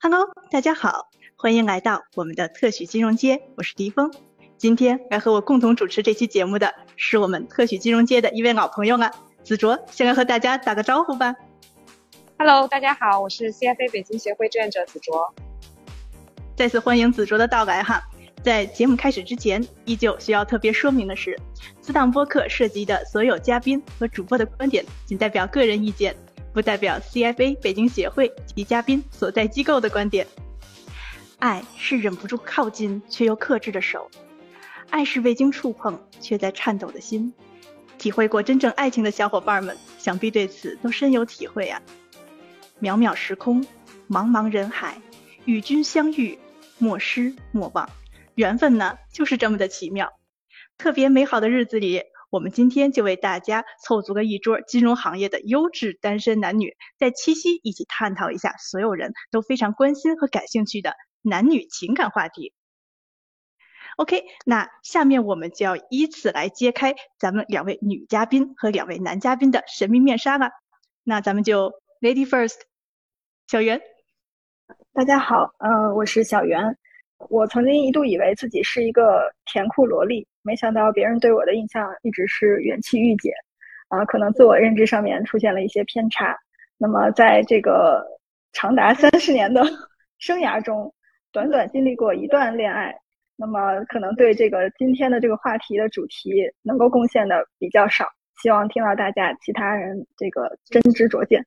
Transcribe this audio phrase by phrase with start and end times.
[0.00, 4.12] Hello，大家好，欢迎来到我们的特许金融街，我是迪峰。
[4.56, 9.10] 今天来和我共同主持这期节目的是我们特许金融街的一位老朋友了，
[9.42, 11.34] 子卓，先来和大家打个招呼吧。
[12.38, 15.34] Hello，大家好，我是 CFA 北京协会志愿者子卓。
[16.54, 18.00] 再次欢迎子卓的到来哈。
[18.44, 21.36] 在节目开始之前，依旧需要特别说明的是，
[21.80, 26.14] 此档播客涉及的所有嘉宾和主播的观点仅代表个人意见，
[26.52, 30.26] 不代表 CFA 北京协会及嘉宾所在机构的观点。
[31.38, 34.10] 爱是忍不住靠近却又克制的手。
[34.90, 37.32] 爱是未经触碰却在颤抖的心，
[37.98, 41.82] 体会过真正爱情的小伙伴们，想必对此都深有体会啊！
[42.80, 43.62] 渺渺时空，
[44.08, 45.00] 茫茫人海，
[45.44, 46.38] 与君相遇，
[46.78, 47.88] 莫失莫忘，
[48.34, 50.10] 缘分呢，就是这么的奇妙。
[50.78, 62.52] 特别美好的日子里，我们今天就为大家凑足了一桌金融行业的优质单身男女，在七夕一起探讨一下所有人都非常关心和感兴趣的男女情感话题。
[63.96, 70.50] OK，那下面我们就要依次来揭开咱们两位女嘉宾和两位男嘉宾的神秘面纱了。
[71.02, 72.60] 那咱们就 Lady First，
[73.46, 73.80] 小袁。
[74.92, 76.76] 大家好，嗯，我是小袁。
[77.30, 83.30] 我曾经一度以为自己是一个甜酷萝莉，没想到别人对我的印象一直是元气御姐，
[83.88, 86.34] 啊，可能自我认知上面出现了一些偏差。
[86.78, 88.02] 那么在这个
[88.54, 89.62] 长达三十年的
[90.18, 90.90] 生涯中，
[91.32, 92.94] 短短经历过一段恋爱。
[93.36, 98.06] 那么可能对这个今天的这个话题的主题能够贡献的比较少，
[98.42, 101.44] 希望听到大家其他人这个真知灼见。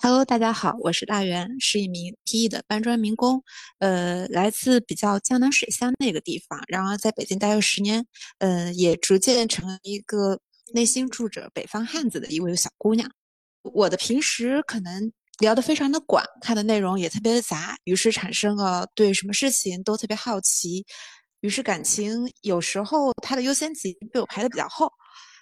[0.00, 3.42] Hello，大家好，我是大元，是一名 PE 的搬砖民工，
[3.80, 8.06] 呃，来自比较江南水乡那个地方，然而在北京待了十年，
[8.38, 10.38] 呃，也逐渐成了一个
[10.72, 13.10] 内心住着北方汉子的一位小姑娘。
[13.62, 15.12] 我的平时可能。
[15.40, 20.84] 聊得非常的广，看的内容也特别的杂，于是产生了对什么事情都特别好奇，
[21.42, 24.92] 于是感情有时候它的优先级被我排的比较后，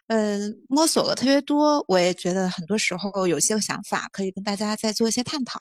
[0.09, 5.61] 嗯，摸索了特别多，我也觉得很多时候有些想法可以跟大家再做一些探讨。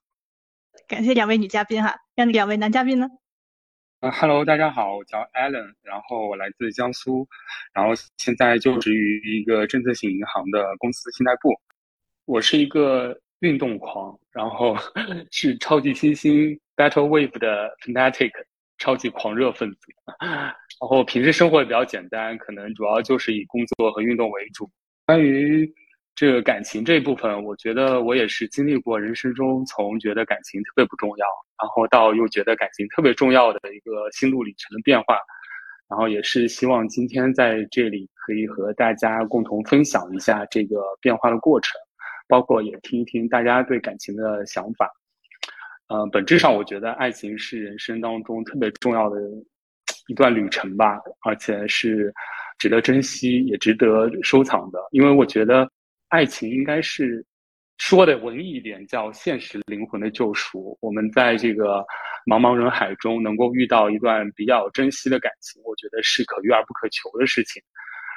[0.87, 3.07] 感谢两位女嘉宾哈，那两位男嘉宾呢？
[4.01, 7.27] 啊哈喽，大家好，我叫 Allen，然后我来自江苏，
[7.73, 11.49] 然后现在就职于一个政策性银行的公司信贷部，
[12.25, 13.19] 我是一个。
[13.41, 14.75] 运动狂，然后
[15.29, 18.31] 是超级新星 Battle Wave 的 Fanatic，
[18.77, 19.77] 超级狂热分子。
[20.21, 24.69] 然后平时生活也比较简单，可能主要就是以工作和运动为主。
[25.05, 25.71] 关于
[26.13, 31.25] 这个感情这一部分，我觉得我也是经历过人生中从觉得感情特别不重要，
[31.61, 35.17] 然后到又觉得感情特别重要的一个心路里程的变化。
[35.87, 41.71] 然后也是希望今天在这里可以和大家共同分享一下这个变化的过程。
[42.27, 44.91] 包括也听一听大家对感情的想法，
[45.87, 49.19] 呃，本质上我觉得爱情是人生当中特别重要的
[50.07, 52.11] 一段旅程吧，而且是
[52.57, 54.79] 值得珍惜也值得收藏的。
[54.91, 55.69] 因为我觉得
[56.09, 57.23] 爱情应该是
[57.77, 60.77] 说的文艺一点，叫现实灵魂的救赎。
[60.81, 61.85] 我们在这个
[62.25, 67.61] 茫茫人海中能够遇到一段比较珍惜的感情，我觉得是可遇而不可求的事情，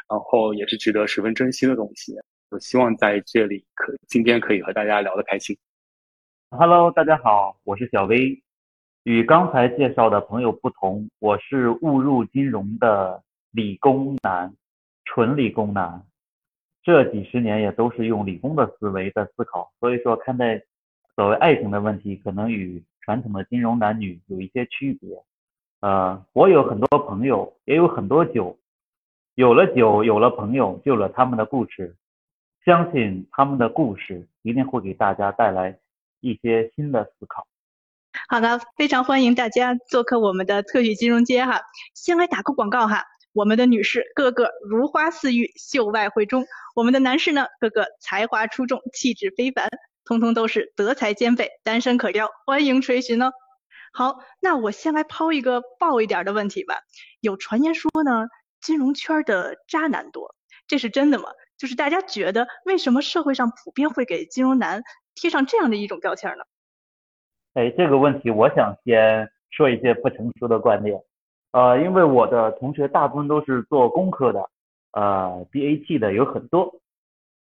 [0.08, 2.14] 然后也是值得十分珍惜的东西。
[2.50, 5.54] 我希望在这里可今天可以和大家聊得开心。
[6.50, 8.42] Hello，大家好，我是小薇。
[9.02, 14.54] 与刚才介绍的朋友不同，我是误入金融的理工男，
[15.04, 16.02] 纯理工男。
[16.82, 20.62] 这几十年也都是用理工的思维在思考，所以说看待
[21.14, 25.22] 所谓爱情的问题，可能与传统的金融男女有一些区别。
[25.80, 28.58] 呃，我有很多朋友，也有很多酒，
[29.34, 31.94] 有了酒，有了朋友，就有了他们的故事。
[32.64, 35.78] 相信他们的故事一定会给大家带来
[36.20, 37.46] 一些新的思考。
[38.28, 41.62] 好的，非常欢迎大家做客我们的特许金融街哈。
[41.94, 46.42] 先来打个广告哈，我们的女士个个如花似玉，秀外慧中；
[46.74, 49.68] 我们的男士呢，个个才华出众，气质非凡，
[50.04, 53.30] 通通都是德才兼备，单身可撩，欢迎垂询哦。
[53.92, 56.78] 好，那我先来抛一个爆一点的问题吧。
[57.20, 58.26] 有传言说呢，
[58.60, 60.34] 金融圈的渣男多，
[60.66, 61.28] 这是真的吗？
[61.56, 64.82] 就是大家觉得，为什么社会上普遍会给金融男
[65.20, 66.44] 贴上这样的一种标签呢？
[67.54, 71.00] 哎，这个问题我想先说一些不成熟的观点。
[71.50, 74.48] 呃，因为我的同学大部分都是做工科的，
[74.92, 76.72] 呃，BAT 的有很多，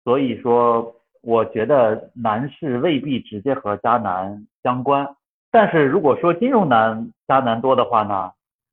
[0.04, 5.16] 所以说我觉得男士未必直接和渣男相关。
[5.50, 8.30] 但是如果说金融男渣男多的话呢，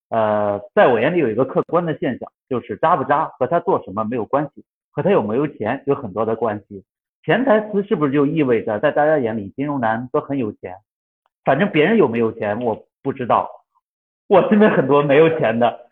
[0.09, 4.63] 呃，在我眼里有一个客观的现象，就是渣不渣和他做什么没有关系。
[4.94, 6.83] 和他有没有钱有很多的关系，
[7.24, 10.76] 潜台词是不是就意味着在大家眼里金融男都很有钱？
[11.44, 13.50] 反正别人有没有钱我不知道，
[14.28, 15.90] 我身边很多没有钱的。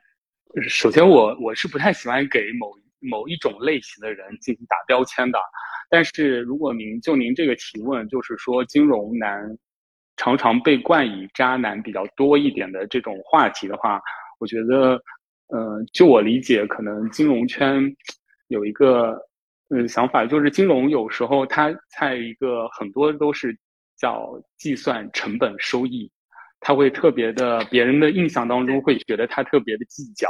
[0.68, 5.40] 首先，我我是不太喜欢给某某一种类型的人进行打标签的。
[5.90, 9.58] 但是如果您就您这个提问，就是说金融男
[10.18, 14.02] 常常被冠以渣男比较多一点的这种话题的话，
[14.40, 15.02] 我觉得，
[15.48, 17.84] 呃，就我理解，可能金融圈
[18.48, 19.20] 有一个
[19.70, 23.58] 嗯想法，就是金融有时候它在一个很多都是
[23.98, 26.12] 叫计算成本收益，
[26.60, 30.28] 他会特别的，别人的印象当中会觉得他特别的计较。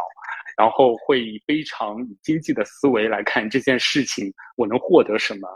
[0.58, 5.48] 然后会以非常以经济的思维来看这件事情，我能获得什么，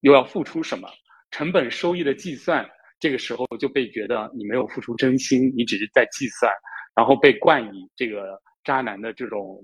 [0.00, 0.86] 又要付出什么，
[1.30, 2.68] 成本收益的计算，
[3.00, 6.52] 这个时候就被觉得你没有付出真心，你只是在计算，
[6.94, 9.58] 然后被冠以这个渣男的这种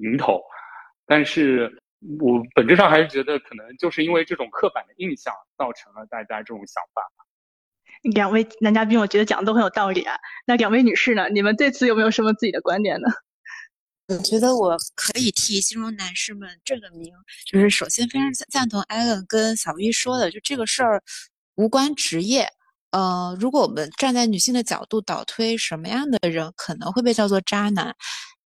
[0.00, 0.40] 名头。
[1.06, 1.70] 但是
[2.20, 7.02] 我本质上还是觉得，可能就是因为这种刻板的印象，造成了大家这种想法。
[8.14, 10.14] 两位男嘉宾，我觉得讲的都很有道理啊。
[10.46, 11.28] 那两位女士呢？
[11.28, 13.08] 你们对此有没有什么自己的观点呢？
[14.06, 17.12] 我觉得我可以替金融男士们证个名，
[17.44, 21.02] 就是首先非常赞同艾伦跟小 V 说的，就这个事儿
[21.56, 22.48] 无关职业。
[22.92, 27.96] 呃，如果我们站在女性的角度倒推，什么样的人可能会被叫做渣男？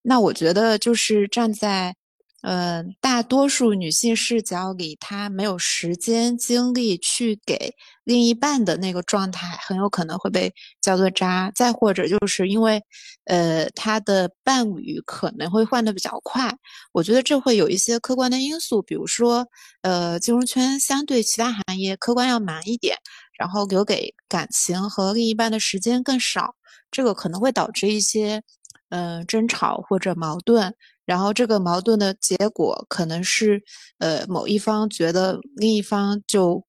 [0.04, 1.96] 那我觉得就是站在。
[2.42, 7.74] 呃，大多数女性视角里，她没有时间精力去给
[8.06, 11.52] 另一半的那个状态，很有可能会被叫做渣。
[11.54, 12.82] 再或者就是因为，
[13.26, 16.50] 呃，她的伴侣可能会换的比较快。
[16.94, 19.46] 我觉得这会有一些客观的因素，比如说，
[19.82, 22.96] 呃，金融圈相对其他行业客观要忙一点，
[23.38, 26.56] 然后留给感情和另一半的时间更少，
[26.90, 28.42] 这个可能会导致一些，
[28.90, 30.74] 嗯，争吵或者矛盾。
[31.10, 33.60] 然后这个矛盾的结果可能是，
[33.98, 36.64] 呃，某一方觉得另一方就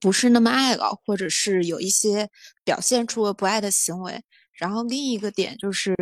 [0.00, 2.26] 不是那么爱了，或者是有一些
[2.64, 4.18] 表现出了不爱的行为。
[4.54, 5.94] 然后另一个点就是，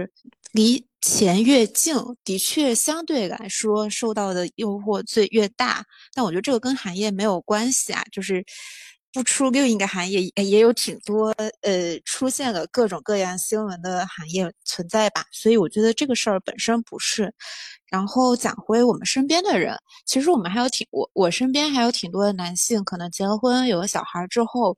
[0.52, 5.84] 离钱越近，的确相对来说受到的诱惑最越大。
[6.14, 8.44] 但我觉得这个跟行业没有关系啊，就是。
[9.12, 11.30] 不出另一个行业，也有挺多
[11.60, 17.32] 呃出现了各种各样新闻的行业存在吧，所以我觉得这个事儿本身不是。
[17.86, 19.76] 然后讲回我们身边的人，
[20.06, 24.74] 其实我们还有挺我我身边还有挺多的男性，可能结了婚有了小孩之后，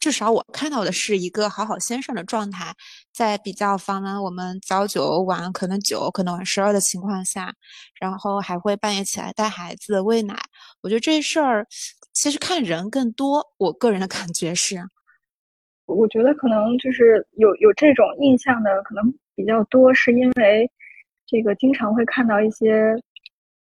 [0.00, 2.74] 至少我看到的是一个好好先生的状态，
[3.12, 7.52] 在比较繁忙我们早九晚可能九可能晚十二的情况下，
[8.00, 10.34] 然后还会半夜起来带孩子喂奶，
[10.82, 11.66] 我觉得这事儿。
[12.12, 14.82] 其实看人更多，我个人的感觉是，
[15.86, 20.68] 我觉得可能就是有有这种印象的可能比较多，是因为
[21.24, 22.96] 这个经常会看到一些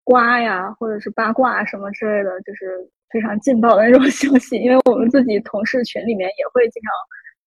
[0.05, 4.57] 瓜呀，或者是八卦什么之类的，就是非常劲爆的那种 消息。
[4.57, 6.93] 因为我们自己同事群里面也会经常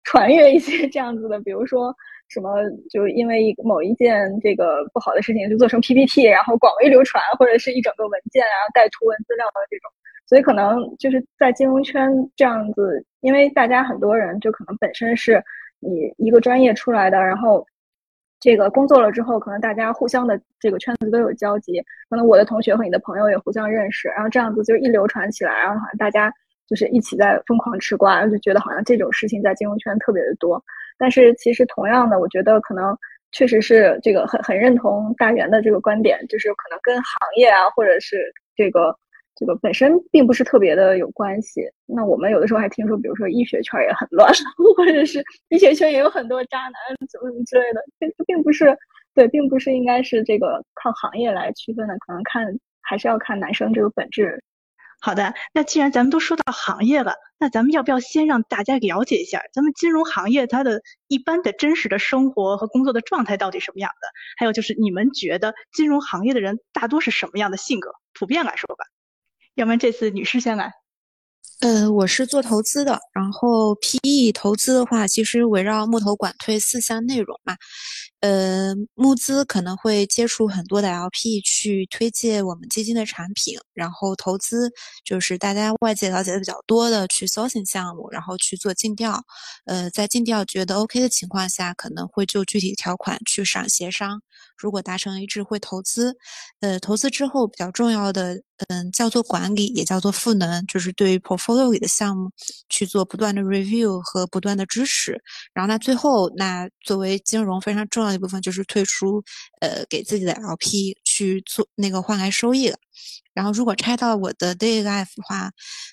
[0.05, 1.93] 传阅一些这样子的，比如说
[2.29, 2.55] 什么
[2.89, 9.91] 就因为某一件这个不好的事情就做成 PPT，然后广为流传，或者是一整个文件啊带图文资料的这种。
[10.27, 15.41] 所以可能就是在金融圈这样子，因为大家很多人就可能本身是
[15.79, 17.65] 你一个专业出来的，然后
[18.39, 26.31] 这个工作了之后，可能大家互相的这个圈子都有交集，可能我的同学和你的朋友也互相认识，然后这样子就一流传起来，然后好像大家
[26.67, 30.63] 就是一起在疯狂吃瓜，就觉得好像这种事情在金融圈特别的多。
[30.97, 32.97] 但是其实同样的，我觉得可能
[33.31, 38.95] 确实是这个很很认同大元的这个观点，就是可能跟行业啊，或者是这个。
[39.37, 41.61] 这个本身并不是特别的有关系。
[41.85, 44.27] 那我们有的时候还听说，比如说医学圈也很乱，
[44.75, 46.73] 或者是医学圈也有很多渣男，
[47.09, 47.81] 怎么怎么之类的。
[47.99, 48.77] 并并不是
[49.13, 52.45] 对，并不是应该是这个靠行业来区分的，可能看
[52.81, 54.43] 还是要看男生这个本质。
[54.99, 64.07] 好的，那既然咱们都说到行业了，那咱们要不要先让大家了解一下咱们金融行业它的一般的真实的生活和工作的状态到底什么样的？
[64.37, 67.91] 还有就是你们觉得金融行业的人大多是什么样的性格？
[68.13, 68.85] 普遍来说吧。
[69.57, 70.71] 要不然这次女士先来。
[71.61, 77.55] 呃，我是做投资的，然后 PE 投资的话，其实围绕募投管退四项内容嘛。
[78.21, 84.71] 呃，募资可能会接触很多的 LP 去推介我们基金的产品，然后投资
[85.05, 89.21] 就是大家外界了解的比较多的去搜寻项目，然后去做尽调。
[89.65, 94.21] 呃，在尽调觉得 OK 的情况下，可能会就具体条款去上协商。
[94.57, 96.15] 如果达成一致，会投资。
[96.61, 102.31] 呃，投资之后比较重要的，嗯，叫做管理，也叫做赋能，就是对于 portfolio 里的项目
[102.67, 105.21] 去做不断的 review 和不断的支持。
[105.53, 108.06] 然后那最后，那作为金融非常重要。
[108.13, 109.23] 一部分就是退出，
[109.61, 111.41] 呃，给自己的 LP 去。
[111.45, 112.77] 做那个换来收益了。
[113.33, 115.51] 然后如果拆到我的 day life 的话，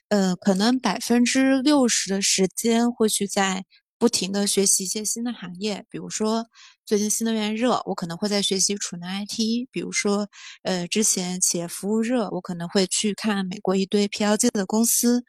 [0.08, 3.64] 呃，可能百分之六十的时间会去在
[3.98, 6.46] 不停的学习一些新的行业，比如说
[6.84, 10.28] 最近新能源热，我可能会在学习储能 IT；比如说，
[10.62, 15.24] 呃，之前企业服务热，我可能会去看美国一堆 PLG 的公司，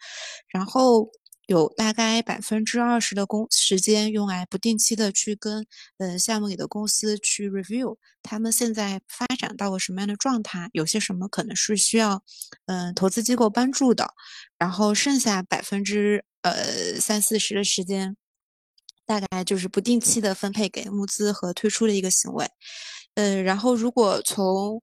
[0.49, 1.09] 然后。
[1.47, 5.65] 有大概百分之二十的工时间用来不定期的去跟
[5.97, 12.23] 呃项目里的公司去 review，他们现在发展到了什么样的状态，有些什么可能是需要
[12.65, 14.13] 嗯投资机构帮助的，
[14.57, 18.17] 然后剩下百分之呃三四十的时间，
[19.05, 22.49] 大概就是不定期的分配给募资和推出的一个行为，
[23.13, 24.81] 呃，然后如果从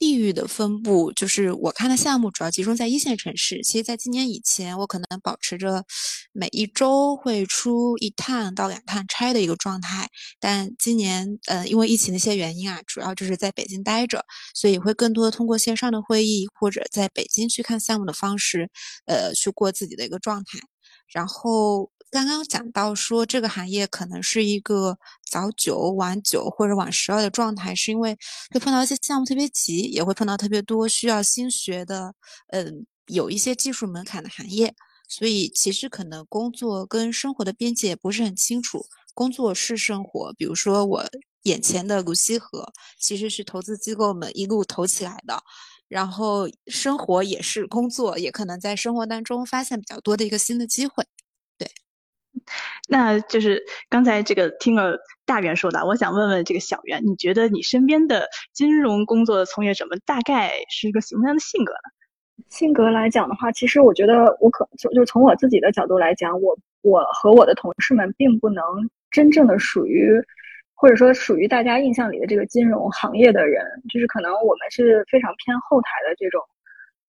[0.00, 3.60] 地域的分布就是我看的项目主要集中在一线城市。
[3.62, 5.84] 其实，在今年以前，我可能保持着
[6.32, 10.08] 每一周会出一趟到两趟差的一个状态。
[10.40, 18.70] 但今年，呃，因为疫情的一些原因啊，主要就是在北京待着，所以会更多的通过线上的会议或者在北京去看项目的方式，
[19.04, 20.58] 呃，去过自己的一个状态。
[21.12, 21.90] 然后。
[22.10, 24.98] 刚刚讲到说，这个行业可能是一个
[25.30, 28.16] 早九晚九或者晚十二的状态，是因为
[28.50, 32.14] 会碰到一些项目特别急，也会碰到特别多需要新学的，
[32.48, 34.74] 嗯，有一些技术门槛的行业。
[35.08, 38.86] 所以其实可能工作跟生活的边界不是很清楚。
[39.12, 41.04] 工作是生活，比如说我
[41.42, 45.42] 眼前的鲁西河，其实是投资机构们一路投起来的，
[45.88, 51.04] 然后生活也是工作，也可能在生活当中发现比较多的一个新的机会。
[52.88, 62.44] 那就是刚才这个听了大元说的，我想问问这个小袁，你觉得你身边的金融工作的从业者们大概是一个什么样的性格呢？
[62.48, 68.64] 性格来讲的话，其实我觉得我可就就从我自己的角度来讲，我我和我的同事们并不能
[69.10, 70.10] 真正的属于，
[70.74, 76.40] 或者说属于大家印象里的这个金融行业的人，就是可能我们是非常偏后台的这种。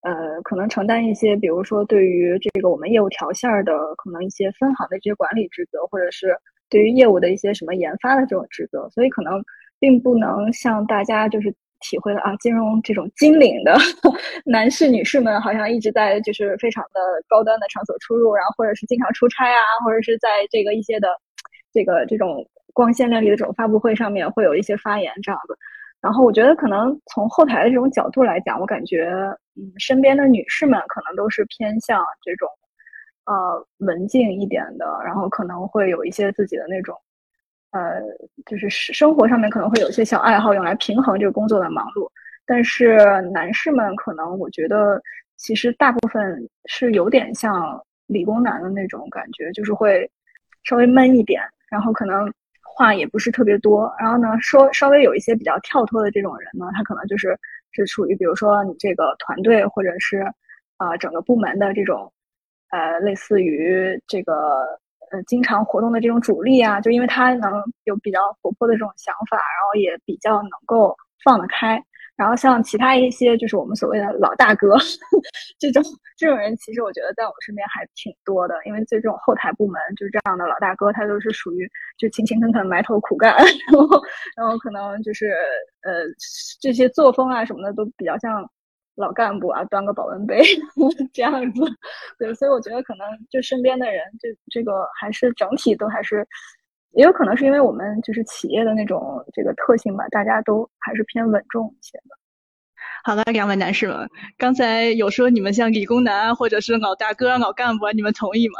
[0.02, 6.36] 呃，可能承担一些，比如说对于这个我们业务条线的可能一些分行的这些管理职责，或者是
[6.70, 9.44] 对于业务的一些什么研发的这种职责，所以可能
[9.80, 13.76] 并不能像大家就是体会的啊，金融这种金领的
[14.46, 21.10] 男士女士们，好像一直在就是非常的高端的场所出入，然后或者是经常出差啊，或者是在这个一些的
[21.72, 22.44] 这个这种
[22.74, 25.56] 光鲜亮丽的这种发布会上面会有一些发言这样子。
[26.02, 29.12] 然后我觉得可能从后台的这种角度来讲，我感觉，
[29.56, 32.50] 嗯，身边的女士们可能都是偏向这种，
[33.26, 36.98] 呃，文静一点的，然后可能会有一些自己的那种，
[37.70, 38.02] 呃，
[38.48, 42.10] 就是生活上面可能会有一些小爱好，用来平衡这个工作的忙碌。
[42.48, 45.00] 但是男士们可能，我觉得
[45.38, 50.10] 其实大部分是有点像理工男的那种感觉，就是会
[50.64, 52.34] 稍微闷一点，然后可能。
[52.74, 57.38] 话也不是特别多，然后呢，说稍微有一些比较跳脱的这种人呢，他可能就是
[57.72, 60.26] 是处于比如说你这个团队或者是
[60.78, 62.12] 啊整个部门的这种
[62.70, 64.34] 呃类似于这个
[65.12, 71.82] 呃经常活动的这种主力啊，就因为他能有比较活泼的这种想法，然后也比较能够放得开。
[72.22, 74.78] 然后像其他一些就是我们所谓的老大哥，
[75.58, 75.82] 这种
[76.16, 78.54] 这种人，其实我觉得在我身边还挺多的。
[78.64, 83.36] 因为这种后台部门就是这样的老大哥，他都是属于就勤勤恳恳埋头苦干，
[83.74, 84.00] 然后
[84.38, 85.32] 然后可能就是
[85.82, 86.06] 呃
[86.62, 88.48] 这些作风啊什么的都比较像
[88.94, 90.44] 老干部啊，端个保温杯
[91.12, 91.64] 这样子。
[92.20, 96.28] 对，所以我觉得可能就身边的人，就这个还是整体都还是。
[96.94, 102.16] 也有可能是因为我们就是企业的那种这个特性吧，大家都还是偏稳重一些的。
[103.04, 108.56] 好了，两位男士们，刚才有说你们像理工男或者是老大哥、老干部，你们同意吗？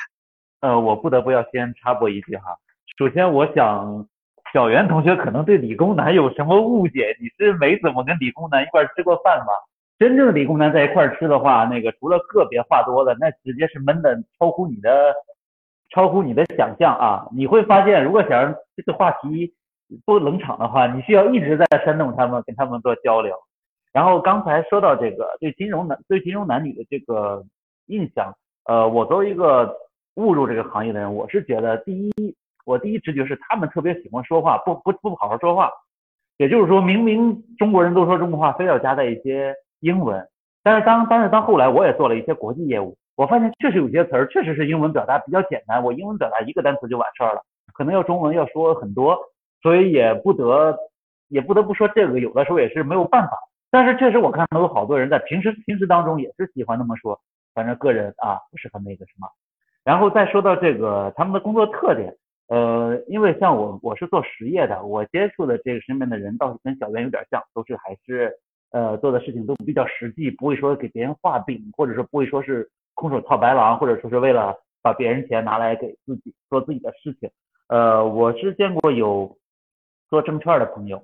[0.60, 2.56] 呃，我不得不要先插播一句哈。
[2.96, 4.06] 首先，我想
[4.52, 9.52] 小袁同学可能对理工男有什么误解，你是没怎么跟理工男一块吃过饭吗？
[9.98, 15.14] 真正理工男在一块吃的话，那个除了个别话多的，那直接是闷的超乎你的。
[15.94, 17.28] 超乎你的想象啊！
[17.30, 19.54] 你会发现，如果想让这个话题
[20.04, 23.32] 不冷场的话，你需要一直在煽动他们，跟他们做交流。
[23.92, 27.44] 然后刚才说到这个对金融男对金融男女的这个
[27.86, 28.34] 印象，
[28.64, 29.72] 呃，我作为一个
[30.16, 32.34] 误入这个行业的人，我是觉得第一，
[32.64, 35.70] 我第一直觉是他们特别喜欢说话，不不不好好说话。
[36.38, 40.28] 也就是说明明中国人都说中国话，非要加在一些英文。
[40.64, 42.96] 但是当但是当后来我也做了一些国际业务。
[43.16, 47.42] 我发现确实有些词儿确实是英文表达比较简单，我英文表达一个单词就完事儿了，
[47.72, 49.18] 可能要中文要说很多，
[49.62, 50.76] 所以也不得
[51.28, 53.38] 也不得不说这个有的时候也是没有办法。
[53.70, 57.20] 但是确实我看到有好多人在平时平时当中也是喜欢那么说，
[57.54, 59.28] 反正个人啊不是很那个什么。
[59.82, 62.16] 然后再说到这个他们的工作特点，
[62.48, 68.32] 呃，因为像我我是做实业的，我接触的这个身边的人倒是跟小袁有点像，都是还是
[68.70, 77.30] 呃做的事情都比较实际，不会说给别人画饼，或者说不会说是空手套白狼，或者说是为了把别人钱拿来给自己做自己的事情。
[77.68, 79.36] 呃，我是见过有
[80.08, 81.02] 做证券的朋友，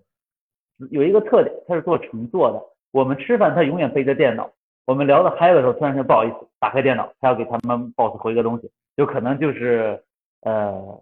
[0.91, 2.63] 有一个特点，他是做乘坐的。
[2.93, 4.51] 我们吃饭，他永远背着电脑。
[4.85, 10.03] 我们聊的嗨的时候，突然间不好意思，打开电脑，他要给他们 boss 回个东西，有可能就是
[10.43, 11.01] 呃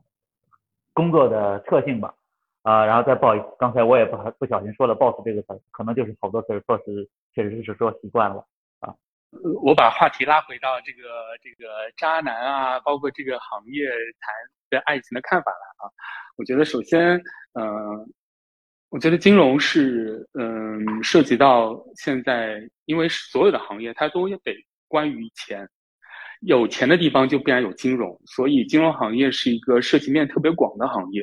[0.92, 2.14] 工作的特性吧。
[2.62, 8.44] 啊，然后再不好意思，刚才我也不不小心说了 boss 这个词，可能就是好多词说是确实是说习惯了。
[9.62, 13.88] 我把话题拉回到这个这个渣男啊，包括这个行业
[14.20, 14.34] 谈
[14.70, 15.90] 对爱情的看法来啊。
[16.36, 17.16] 我觉得首先，
[17.54, 18.12] 嗯。
[18.90, 24.56] 我觉得金融是，嗯，涉及到现在，因为所有的行业它都得
[24.88, 25.68] 关于钱，
[26.40, 31.22] 有钱的地方就必然有金融，所以金融行业是一个涉及面特别广的行业。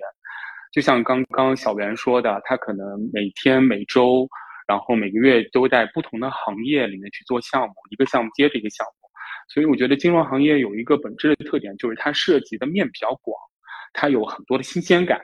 [0.71, 4.29] 就像刚刚小袁说的，他可能每天、每周，
[4.67, 9.09] 然后每个月都在不同的行业里面去做项目，一个项目接着一个项目。
[9.47, 13.37] 所以我觉得金融行业有一个本质的特点，就是它涉及的面比较广，
[13.93, 15.21] 它有很多的新鲜感。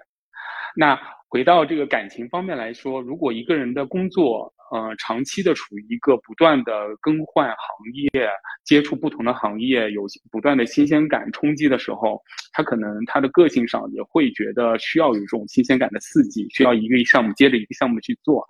[0.75, 7.57] 那回到这个感情方面来说，如果一个人的工作，呃，长期的处于一个不断的更换行
[7.93, 8.29] 业、
[8.63, 12.21] 接触不同的行业、有不断的新鲜感冲击的时候，
[12.53, 18.47] 他可能他的个性上也会觉得需要有这种新鲜感的刺激，需要一个项目接着一个项目去做。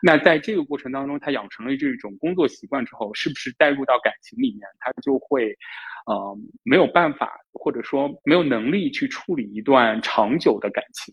[0.00, 5.48] 那在这个过程当中，他养成了这种工作习惯之后，是不是带入到感情里面，他就会，
[6.06, 11.12] 呃，没有办法，或者说没有能力去处理一段长久的感情？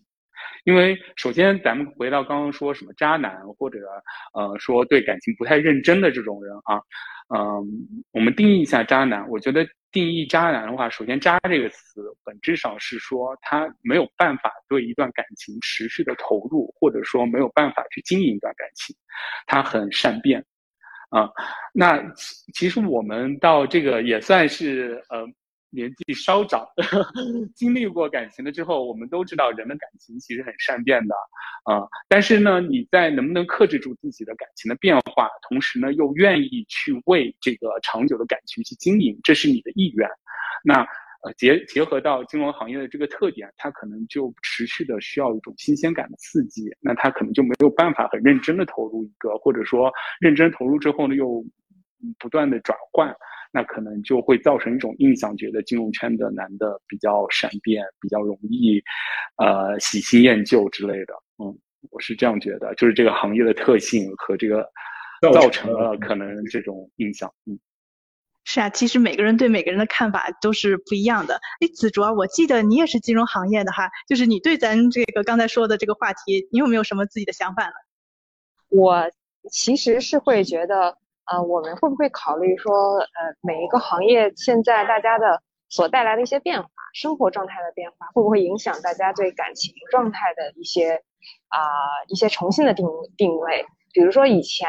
[0.63, 3.79] 因为首先，咱们回到刚刚说什么渣男，或者
[4.34, 6.79] 呃说对感情不太认真的这种人啊，
[7.36, 7.65] 嗯，
[8.12, 9.27] 我们定义一下渣男。
[9.29, 18.96] 我觉得定义渣男的话，首先“渣”这个词本质上是说他没有办法对一段感情持续的投入，或者说没有办法去经营一段感情，
[19.48, 20.43] 他很善变
[21.10, 21.29] 啊。
[21.74, 22.01] 那
[22.53, 25.25] 其实我们到这个也算是呃。
[25.71, 26.67] 年纪稍长，
[27.55, 31.15] 经历过感情了之后，我们都知道人的感情其实很善变的，
[31.63, 40.07] 啊，但是呢，你在能不能克制住自己的感情的变化，同时呢，又愿意去为这个长久的感情去经营，这是你的意愿。
[40.63, 40.85] 那
[41.24, 51.46] 呃结结合到金融行业的这个特点，它可能就持续的需要一种新鲜感的刺激，那它可能就没有办法很认真的投入一个，或者说认真投入之后呢，又
[52.19, 53.15] 不断的转换。
[53.53, 58.81] 那可能就会造成一种印象，觉得金融圈的男的比较善变，比较容易，
[59.35, 61.14] 呃，喜新厌旧之类的。
[61.37, 61.53] 嗯，
[61.90, 64.66] 我是这样觉得，就是这个行业的特性和这个
[65.33, 67.29] 造成了可能这种印象。
[67.46, 67.59] 嗯，
[68.46, 71.35] 是啊，其实每个人对每个人的看法都是不一样的。
[71.59, 77.74] 哎，子卓，我记得你也是金融行业的哈，就是你对咱这个刚才说的这个话题，你有没有什么自己的想法呢？
[78.70, 79.11] 我
[79.51, 81.00] 其实是会觉得。
[81.25, 83.07] 呃，我们会不会考虑说，呃，
[83.42, 91.03] 每一个行业现在大家的所带来的一些变化，生活状态的变化，会不会影响大家对感情状态的一些
[91.48, 91.60] 啊
[92.07, 92.86] 一些重新的定
[93.18, 93.66] 定位？
[93.94, 94.68] 比如说以前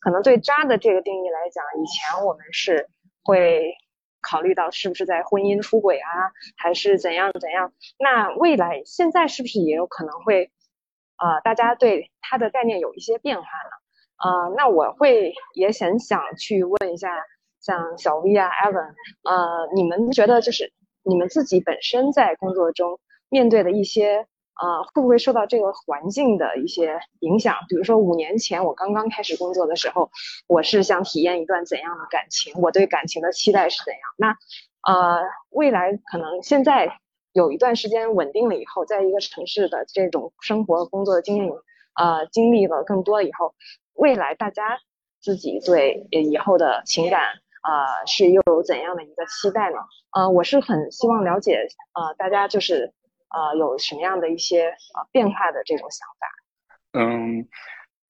[0.00, 2.88] 可能对渣的这个定义来讲，以前我们是
[3.24, 3.74] 会
[4.20, 7.72] 考虑到是不是在婚姻出轨啊，还是怎样怎样？
[7.98, 10.50] 那未来现在是不是也有可能会
[11.16, 13.77] 啊，大家对它的概念有一些变化呢？
[14.18, 17.08] 啊，那我会也很想去问一下，
[17.60, 20.72] 像小 V 啊、Evan，呃，你们觉得就是
[21.04, 24.26] 你们自己本身在工作中面对的一些，
[24.60, 27.54] 呃，会不会受到这个环境的一些影响？
[27.68, 30.10] 比如说五年前我刚刚开始工作的时候，
[30.48, 32.52] 我是想体验一段怎样的感情？
[32.60, 34.00] 我对感情的期待是怎样？
[34.16, 36.98] 那，呃，未来可能现在
[37.32, 41.52] 有一段时间稳定了以后，在一个城市的这种生活工作的经历，
[41.94, 43.54] 呃，经历了更多以后。
[43.98, 44.78] 未来大家
[45.20, 47.20] 自己对以后的情感
[47.62, 49.76] 啊是又有怎样的一个期待呢？
[50.14, 52.94] 呃，我是很希望了解呃大家就是
[53.34, 56.26] 呃有什么样的一些呃变化的这种想法。
[57.00, 57.46] 嗯，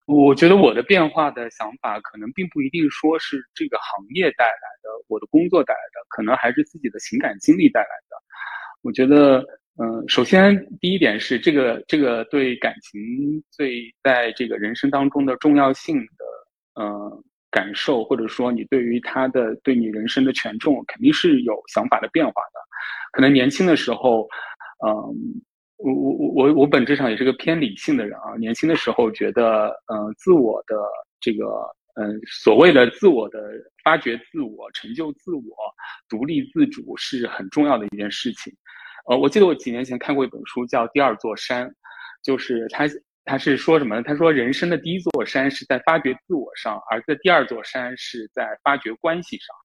[0.06, 8.16] 我觉得我的变化的想法可能并不一定说是这个行业带来的，我的工作带来的，可能还是自己的情感经历带来的。
[8.82, 9.42] 我觉得。
[9.80, 13.00] 嗯，首先第一点是这个这个对感情
[13.48, 22.58] 最在这个人生当中的重要性的呃感受，或者说你对于他的对你人生的权重，肯定是有想法的变化的。
[23.12, 24.28] 可能年轻的时候，
[24.84, 24.92] 嗯，
[25.76, 28.34] 我我我我我本质上也是个偏理性的人啊。
[28.36, 30.74] 年轻的时候觉得，嗯，自我的
[31.20, 31.46] 这个
[31.94, 33.52] 嗯所谓的自我的
[33.84, 35.42] 发掘自我、成就自我、
[36.08, 38.52] 独立自主是很重要的一件事情。
[39.08, 41.66] 呃，我记得我几年前看过一本书叫《第二座山》，
[42.22, 42.84] 就是他
[43.24, 44.02] 他是说什么呢？
[44.02, 49.56] 他说人生的第一座山是在发掘自我上，而在第二座山是在发掘关系上。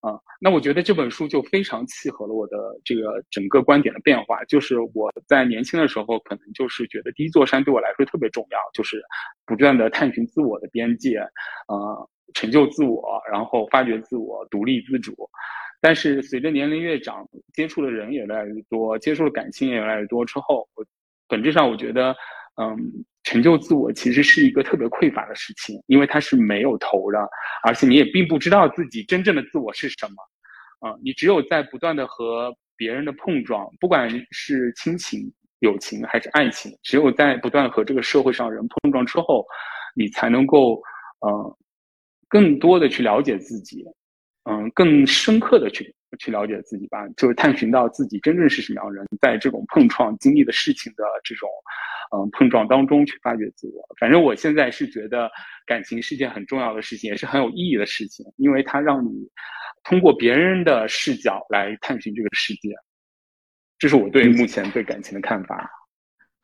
[0.00, 4.44] 啊，那我觉得这本书就非常契合了我的这个整个观点的变化。
[4.44, 9.02] 就是我在年轻的时候，可能就是觉得第一座山对我来说特别重要，就是
[9.46, 11.18] 不断的探寻自我的边界，
[11.68, 15.16] 呃，成就自我，然后发掘自我，独立自主。
[15.84, 20.82] 但是随着年龄越长，接触的人也越来越多，接触的感情也越来越多之后，我
[21.28, 22.16] 本质上我觉得，
[22.58, 22.74] 嗯，
[23.22, 27.18] 成就自我其实是一个特别匮乏的事情，因为它是没有头的，
[27.62, 39.44] 而且你也并不知道自己真正的自我是什么，啊，你只有在不断的和别人的碰撞，不管是亲情、友情还是爱情，只有在不断和这个社会上人碰撞之后，
[39.94, 40.80] 你才能够，
[41.20, 41.58] 呃，
[42.26, 43.84] 更多的去了解自己。
[44.44, 51.48] 嗯，更深刻的去去了解自己吧，就是探寻到自己真正是什么样的人，在这种碰撞经历的事情的这种，
[52.14, 53.82] 嗯，碰撞当中去发掘自我。
[53.98, 55.30] 反正我现在是觉得
[55.66, 59.10] 感情是件很重要的事情，也是很有意义的事情，因为它让你
[59.82, 62.70] 通过别人的视角来探寻这个世界。
[63.78, 65.70] 这是我对目前对感情的看法。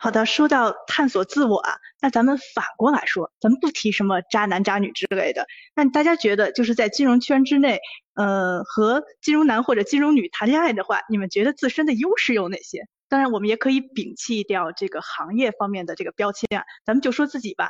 [0.03, 5.47] 好的，说到探索自我啊，那咱们反过来说，咱们不提什么渣男渣女之类的。
[5.75, 7.79] 那大家觉得，就是在金融圈之内，
[8.15, 12.87] 呃，和金融男或者金融女谈恋爱的话，你们觉得自身的优势有哪些？
[13.11, 17.69] 当然，我们也可以摒弃掉这个行业方面的这个标签啊，咱们就说自己吧，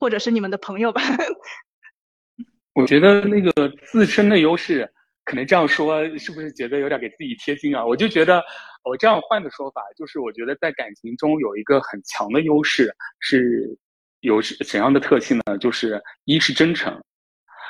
[0.00, 1.00] 或者是你们的朋友吧。
[2.74, 4.92] 我觉得那个自身的优势。
[5.24, 7.84] 可能这样说是不是觉得有点给自己贴金啊？
[7.84, 8.42] 我就觉得，
[8.88, 13.76] 我这样换个说法，就是我觉得在感情中有一个很强的优势，是
[14.20, 15.58] 有怎样的特性呢？
[15.58, 16.98] 就是一是真诚，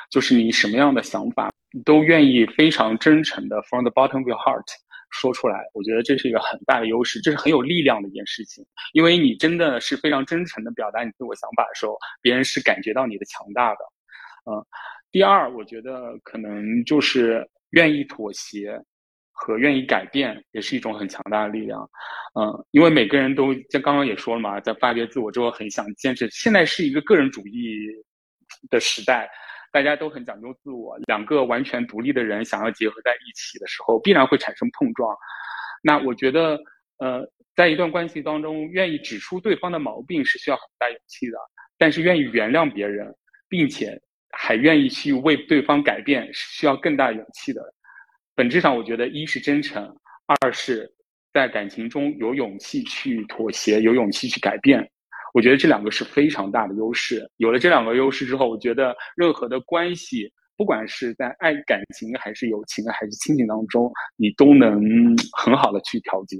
[0.09, 1.51] 就是你什么样的想法
[1.83, 4.63] 都愿意非常真诚的 from the bottom of your heart
[5.11, 5.59] 说出来。
[5.73, 13.79] 我觉得这是一个很大的优势，这是很有力量的一件事情，因为你真的是非常真诚的表达你自我想法的时候，别人是感觉到你的强大的，
[14.49, 14.65] 嗯。
[15.11, 18.79] 第二，我觉得可能就是愿意妥协
[19.41, 21.81] 和愿意改变，也是一种很强大的力量。
[22.39, 26.29] 嗯，因为每个人都像刚刚也说了嘛，在发掘自我之后，很想坚持。
[26.29, 27.87] 现在是一个个人主义
[28.69, 29.29] 的时代，
[29.71, 30.97] 大家都很讲究自我。
[31.07, 35.15] 两个完全独立的人想要结合在一起的时候，必然会产生碰撞。
[35.81, 36.59] 那我觉得，
[36.97, 37.25] 呃，
[37.55, 41.37] 在一段关系当中，愿意指出对方的毛病是需要很大勇气的，
[41.77, 43.15] 但是愿意原谅别人，
[43.47, 43.99] 并且。
[44.31, 47.61] 还愿意去为对方改变，是需要更大勇气的。
[48.39, 49.93] 本质上，我觉得一是真诚，
[50.25, 50.89] 二是
[51.33, 54.89] 在感情中有勇气去妥协，有勇气去改变。
[55.33, 57.29] 我觉得这两个是非常大的优势。
[57.35, 64.81] 有了这两个优势之后，我觉得任何的关系，不管是在爱感情还是友情还是亲情当中，你都能
[65.33, 66.37] 很好的去调节。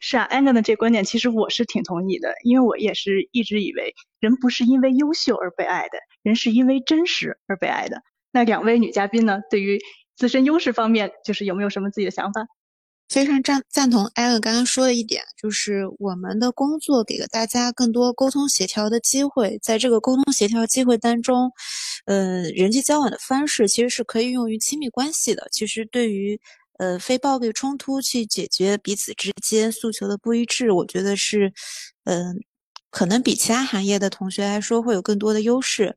[0.00, 8.00] 是啊，安哥的这观点其实我是挺同意的，因为我也是一直以为人不是因为优秀而被爱的，人是因为真实而被爱的。
[8.32, 9.78] 那两位女嘉宾呢，对于
[10.16, 12.46] 自身优势方面，就是有没有什么自己的想法？
[13.08, 21.52] 非常赞赞同艾伦刚刚说的一点，就是我们的工作给了大家更多沟通协调的机会，在这个沟通协调机会当中，
[22.06, 25.46] 呃，人际交往的方式其实是可以用于亲密关系的。
[25.52, 26.40] 其实对于
[26.78, 31.52] 呃，非暴力冲突去解决彼此之间诉求的不一致，我觉得是，
[32.04, 32.36] 嗯，
[32.96, 35.94] 可能比其他行业的同学来说会有更多的优势。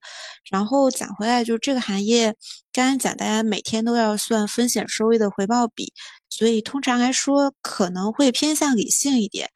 [0.51, 2.35] 然后讲回来，就是这个行业，
[2.73, 5.93] 刚刚讲大家每天都要算风险收益的回报比，
[6.27, 9.49] 所以通常来说可能会偏向理性一点。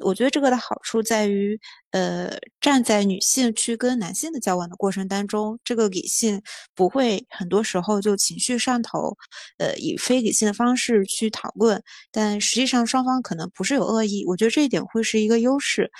[0.00, 1.58] 我觉得这个的好处在于，
[1.92, 6.40] 呃，站在女性去跟男性的交往的过程当中，这个理性
[6.74, 9.16] 不会很多时候就情绪上头，
[9.58, 11.82] 呃，以非理性的方式去讨论，
[12.12, 15.90] 但实际上双方可能不是有恶意，我觉得这一点会是一个优势，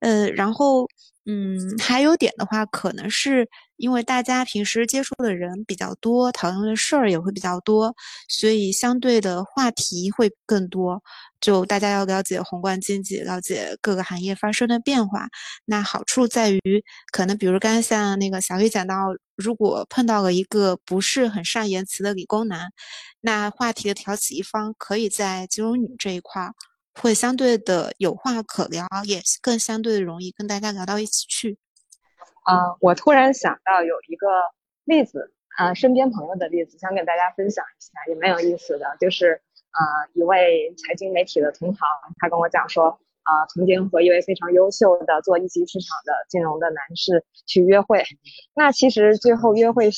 [0.00, 0.88] 呃，然后。
[1.26, 3.46] 嗯，还有点的话，可能是
[3.80, 7.94] 因为大家平时接触的人比较多，讨论的事儿也会比较多，
[8.28, 11.02] 所以相对的话题会更多。
[11.40, 15.26] 就大家要了解宏观经济，了解各个行业发生的变化。
[15.64, 18.94] 那好处在于，可能比如刚刚像那个小黑讲到，
[19.36, 22.70] 如果碰到了一个不是很善言辞的理工男，
[23.22, 26.52] 那话题的挑起一方可以在金融女这一块儿。
[27.00, 31.56] 会相对的有话可聊，也更相对的容易跟大家聊到一起去。
[32.50, 34.26] 啊，我突然想到有一个
[34.84, 38.96] 例子，啊，身边朋友的例子，想给大家分享一下，也蛮有意思的。
[38.98, 39.80] 就是啊，
[40.14, 48.04] 一位财经媒体的同行，他跟我讲说，啊，曾经和一位非常优秀的做一级市场的金融的男士去约会。
[48.54, 49.90] 那其实最后约会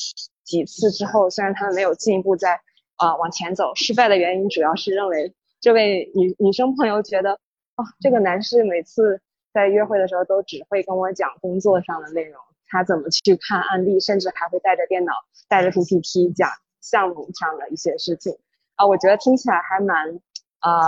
[0.44, 2.60] 几次之后，虽然他们没有进一步在
[2.96, 5.34] 啊往前走，失败的原因主要是认为。
[5.62, 7.34] 这位女女生朋友觉得，
[7.76, 9.20] 哦，这个男士每次
[9.52, 15.12] 在约会的时候都只会跟我讲工作上的内容，他怎么去看案例，甚至还会带着电脑、
[15.48, 18.36] 带着 PPT 讲项目上的一些事情
[18.76, 20.20] 啊，我觉得听起来还蛮
[20.60, 20.80] 啊，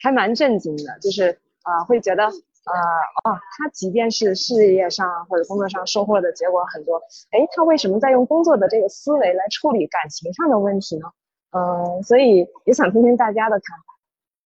[0.00, 2.30] 还蛮震惊的，就是啊，会觉得。
[2.66, 11.06] 呃哦，他即便是事业上或者工作上收获的结果很多，哎，他为什么在用工作的这个思维来处理感情上的问题呢？
[11.52, 13.95] 嗯，所以也想听听大家的看法。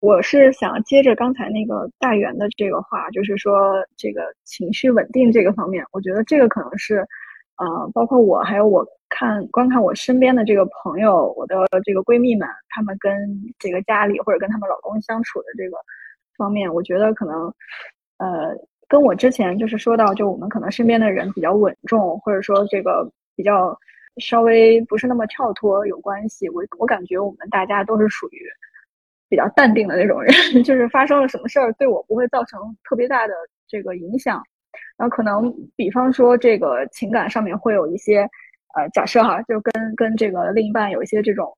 [0.04, 6.98] 我是想接着刚才那个大元的这个话，就是说这个情绪稳定这个方面，我觉得这个可能是，
[7.56, 13.14] 呃，包括我还有我看观看我身边的这个朋友，我的这个闺蜜们，她们跟
[13.58, 15.78] 这个家里或者跟她们老公相处的这个
[16.38, 17.54] 方面，我觉得可能。
[18.18, 18.54] 呃，
[18.90, 23.78] 跟我之前就是说到，就我们可能身边的人比较稳重，或者说这个比较
[24.18, 26.50] 稍微不是那么跳脱有关系。
[26.50, 28.40] 我我感觉我们大家都是属于
[29.34, 30.32] 比较淡定的那种人，
[30.64, 33.34] 就是发生了什么事儿对我不会造成特别大的
[33.68, 34.40] 这个影响。
[34.96, 38.30] 然后可能比方说这个情感上面会有一些
[38.76, 41.52] 呃假设哈，就跟跟这个另一半有一些这种。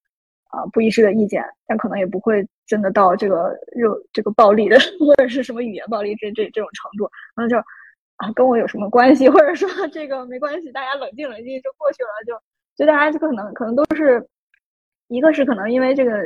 [0.52, 7.10] 啊，不一致的意见，但可能也不会真的到这个热这个暴力的， 或者是什么语言暴力这这这种程度。
[7.36, 7.58] 然后就
[8.16, 9.28] 啊，跟我有什么关系？
[9.28, 12.10] 或者说这个没关系，大家冷静冷静就过去了。
[12.26, 12.42] 就
[12.78, 14.26] 就大家就可能可能都是，
[15.08, 16.24] 一个是可能因为这个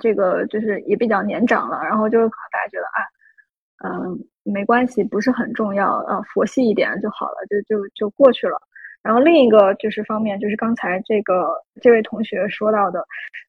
[0.00, 8.56] 这个就是也比较年长了，然后就可能大家觉得啊，嗯，没关系，不是很重要，啊，佛系一点就好了，就就就过去了。
[9.02, 13.04] 然后另一个就是方面，就是刚才这个这位同学说到的，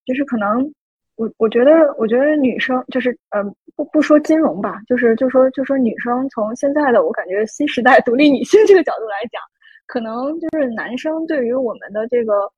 [0.06, 0.74] 就是可能
[1.16, 3.44] 我我觉得我觉得女生就是呃
[3.76, 9.42] 不不说金融吧，就是就说就说女生从现在的我感觉新时代独立女性这个角度来讲，
[9.88, 12.50] 可能就是男生对于我们的这个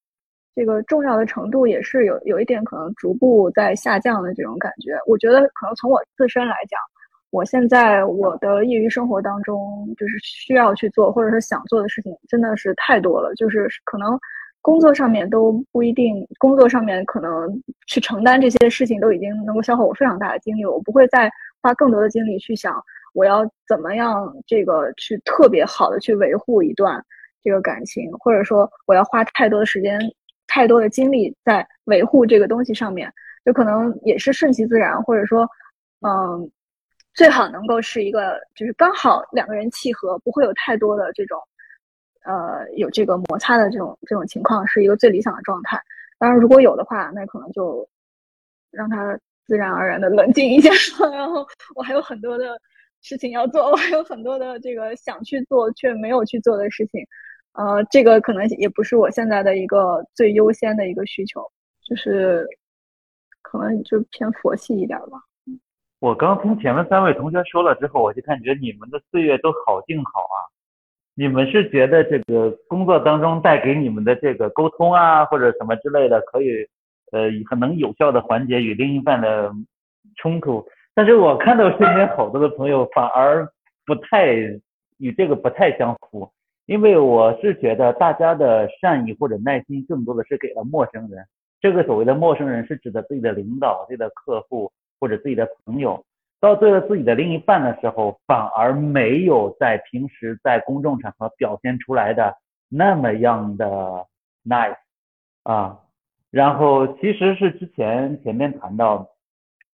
[0.55, 4.97] 这个重要的程度也是有有一点可能逐步在下降的这种感觉。
[5.07, 6.79] 我觉得可能从我自身来讲。
[7.31, 13.33] 我现在我的业余生活当中，就是需要去做或者是想做的事情，真的是太多了。
[13.33, 14.15] 就是可能
[14.61, 17.49] 工作上面都不一定，工作上面可能
[17.87, 20.63] 去承担这些事情都已经能够消耗我非常大的精力。
[20.63, 21.27] 我不会再
[21.59, 22.79] 花更多的精力去想
[23.15, 27.03] 我要怎么样这个去特别好的去维护一段
[27.41, 29.99] 这个感情，或者说我要花太多的时间、
[30.53, 33.11] 太多的精力在维护这个东西上面，
[33.43, 35.49] 就可能也是顺其自然，或者说，
[36.01, 36.51] 嗯。
[37.15, 41.37] 最好能够是一个，就是刚好两个人契合，不会有太多的这种，
[42.25, 45.79] 呃，有这个摩擦的这种这种情况，是一个最理想的状态。
[46.17, 47.87] 当然，如果有的话，那可能就
[48.71, 50.71] 让他自然而然的冷静一下。
[51.13, 52.59] 然后我还有很多的
[53.01, 57.05] 事情要做，我还有很多的这个想去做却没有去做的事情。
[57.53, 61.41] 呃，这个可能也不是我现在的一个最优先的一个需求，
[61.87, 62.47] 就是
[63.41, 65.21] 可能就偏佛系一点吧。
[65.99, 70.37] 我刚听前面三位同学说了之后，我就感觉你们的岁月都好静好啊。
[71.15, 76.67] 你们是觉得这个工作当中带给你们的这个沟通啊，或者什么之类的，可以
[77.11, 79.53] 呃很能有效的缓解与另一半的
[80.15, 80.67] 冲突。
[80.95, 83.47] 但是我看到身边好多的朋友反而
[83.85, 84.33] 不太
[84.97, 86.29] 与这个不太相符，
[86.65, 91.25] 因为我是觉得大家的善意或者耐心更多的是给了陌生人。
[91.59, 94.71] 这个所谓的陌生人是指的自己的领导、自己的客户。
[94.99, 96.01] 或者自己的朋友，
[96.39, 102.33] 到对了自己的另一半的时候，反而没有在平时在公众场合表现出来的
[102.69, 104.05] 那么样的
[104.45, 104.77] nice
[105.43, 105.77] 啊。
[106.31, 109.05] 然后其实是之前前面谈到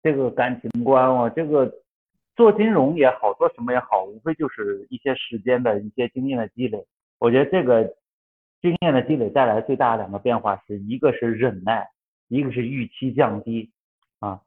[0.02, 1.69] 这个感情观哦，这个
[2.38, 6.86] 做金融也好，做什么也好，无非就是一些时间的一些经验的积累。
[7.19, 7.84] 我觉得这个
[8.62, 11.89] 经验的积累带来最大的两个变化是一个是忍耐，
[12.28, 13.71] 一个是预期降低
[14.19, 14.39] 啊。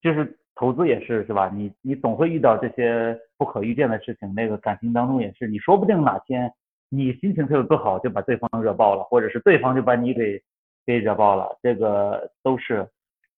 [0.00, 1.50] 就是投资也是是吧？
[1.54, 4.34] 你你总会遇到这些不可预见的事情。
[4.34, 6.50] 那个感情当中也是，你说不定哪天
[6.88, 10.42] 你心情特别不好，就把对方惹爆了，或者是对方就把你给
[10.86, 11.58] 给惹爆了。
[11.62, 12.88] 这个都是，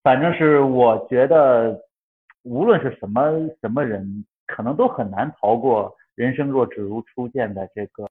[0.05, 1.81] 反正是我觉得，
[2.43, 3.23] 无论是什么
[3.61, 8.07] 什么人，可能都很难逃过人生若只如初见的这个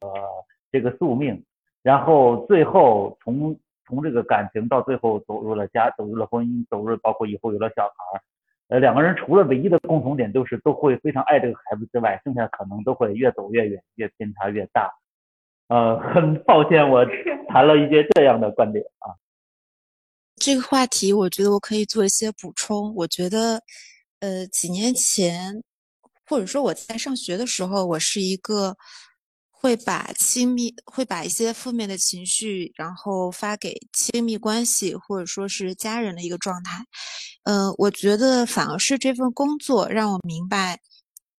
[0.71, 1.43] 这个宿命。
[1.81, 8.21] 然后最后从从这个感情到最后走入了家，走入了婚姻，走入包括以后有了小孩。
[8.69, 14.91] 呃，两个人除了唯一的共同点就是都会非常爱这个孩子之外，剩下可能都会越走越远，越偏差越大。
[15.69, 17.05] 呃，很抱歉，我
[17.47, 19.15] 谈了一些这样的观点啊。
[20.35, 22.93] 这个话题，我觉得我可以做一些补充。
[22.95, 23.61] 我觉得，
[24.21, 25.63] 呃，几年前，
[26.25, 28.75] 或者说我在上学的时候，我是一个。
[29.59, 36.77] 会把亲密会把一些负面的情绪，然后发给亲密关系或者说是家人的一个状态。
[37.43, 40.79] 呃，我觉得反而是这份工作让我明白，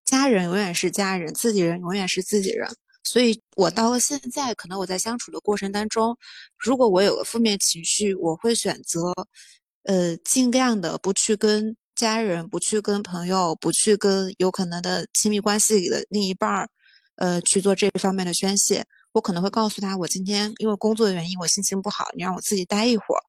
[0.05, 2.69] 家人永远是家人，自己人永远是自己人。
[3.05, 6.17] 所以，我到了现在，可能我在相处的过程当中，
[6.59, 9.01] 如果我有了负面情绪，我会选择，
[9.85, 16.68] 呃，尽量的不去跟家人、不去跟朋友、不去跟有可能的亲密关系里的另一半儿，
[17.16, 18.84] 呃，去做这方面的宣泄。
[19.12, 23.22] 我可能会告诉他，我今天因为工作的原因，我心情不好，你让我自己待一会儿，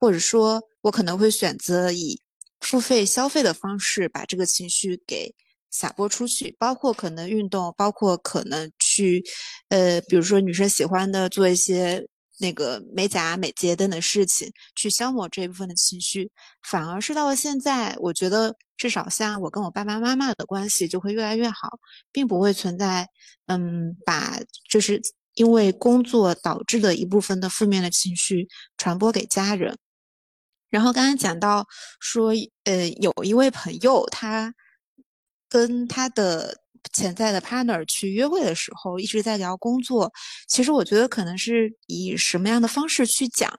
[0.00, 0.62] 或者说。
[0.86, 2.22] 我可能会选择以
[2.60, 5.34] 付费消费的方式把这个情绪给
[5.68, 9.20] 撒播出去，包括可能运动，包括可能去，
[9.68, 12.06] 呃，比如说女生喜欢的做一些
[12.38, 16.30] 那个美甲、美睫等等事情，去消磨这一部分的情绪。
[16.62, 21.78] 反而是到了现在，我觉得至少像我跟我爸爸妈妈的关系就会越来越好，
[22.12, 23.08] 并不会存在，
[23.46, 25.00] 嗯，把就是
[25.34, 29.76] 因为工作导致的一部分的负面的情绪传播给家人。
[30.68, 31.66] 然后刚刚讲到
[32.00, 32.32] 说，
[32.64, 34.52] 呃，有一位朋友，他
[35.48, 36.58] 跟他的
[36.92, 40.12] 潜在的 partner 去约会的时候，一直在聊工作。
[40.48, 43.52] 其实我觉得可能是以什么样的方式去讲。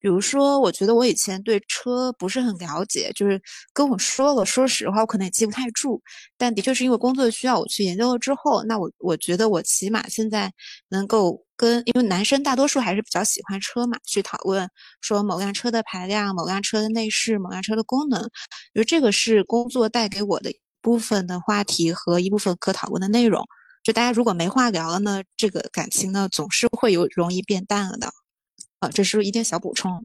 [0.00, 3.40] 比如说，我觉得我以前对车不是很了解，就是
[3.72, 5.98] 跟我说了，说实话，我可能也记不太住。
[6.36, 10.52] 但的确是因为工作需要，我去研究了之后，那我我觉得我起码现在
[10.90, 14.68] 能够跟，因为男生大多数还是比较喜欢车嘛，去讨论
[15.00, 18.20] 说某辆车的排量、某辆车的内饰、某辆车的功能，
[18.74, 20.52] 因为这个是工作带给我的
[20.84, 23.42] 部分的话题和一部分可讨论的内容。
[23.82, 28.06] 就大家如果没话聊了呢，这个感情呢总是会有容易变淡了的。
[28.78, 30.04] 啊这是一点小补充。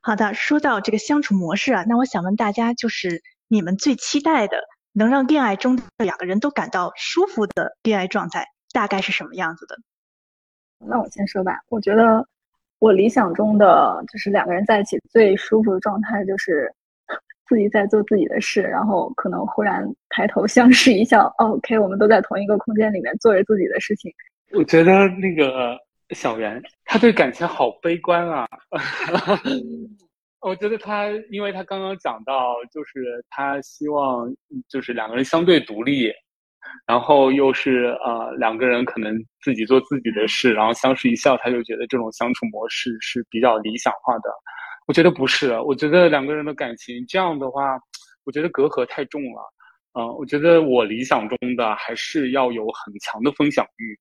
[0.00, 4.58] 好的，说到这个相处模式啊，那我想问大家，就是你们最期待的
[4.92, 9.76] 能让恋爱中的两个人都感到舒服的恋爱状态，大概是什么样子的？
[10.86, 12.26] 那我先说吧，我觉得
[12.78, 16.74] 我理想中的就是两个人在一起最舒服的状态，就是
[17.46, 24.12] 自己在做自己的事，然后可能忽然抬头相视一笑，OK，我们都在同一个空间里面做着自己的事情。
[24.52, 25.78] 我觉得那个。
[26.10, 28.46] 小袁，他对感情好悲观啊！
[30.40, 34.30] 我觉得他，因为他刚刚讲到，就是他希望
[34.68, 36.12] 就是两个人相对独立，
[36.86, 44.28] 然后又是呃两个人可能自己做自己的事，然后相视一笑，他就觉得这种相处模式是比较理想化的。
[44.86, 47.78] 我觉得不是，我觉得两个人的感情这样的话，
[48.24, 49.52] 我觉得隔阂太重了。
[49.98, 53.98] 嗯，我觉得我理想中的还是要有很强的分享欲。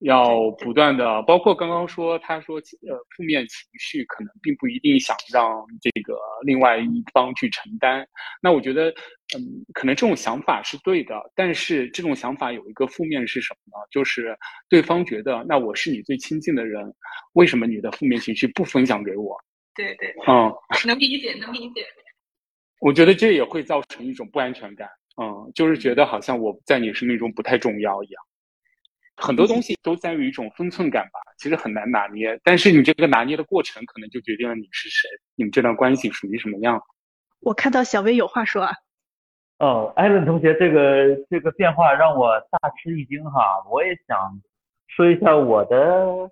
[0.00, 8.04] 要不断的，包括刚刚说，他说，呃，负面情绪可能并不一定想让这个另外一方去承担。
[8.42, 8.90] 那我觉得，
[9.36, 13.86] 嗯，可能这种想法是对的，但是这种想法有一个负面是什么呢？
[13.92, 14.36] 就是
[14.68, 16.92] 对方觉得，那我是你最亲近的人，
[17.34, 19.38] 为什么你的负面情绪不分享给我？
[19.74, 20.52] 对对，嗯，
[20.86, 21.84] 能理解，能理解。
[22.80, 24.88] 我觉得这也会造成一种不安全感，
[25.20, 28.22] 嗯，就是觉得好像我在你生命中不太重要一样。
[29.16, 32.40] 很多东西都在于一种分寸感吧，其实很难拿捏。
[32.42, 36.82] 但是你这个拿捏的过程，可能就决定了你是谁，你们这段关系属于什么样。
[37.40, 38.72] 我看到小薇有话说啊。
[39.58, 43.62] 哦，艾伦同学，这个这个变化让我大吃一惊哈！
[43.70, 44.42] 我也想
[44.88, 46.28] 说一下我的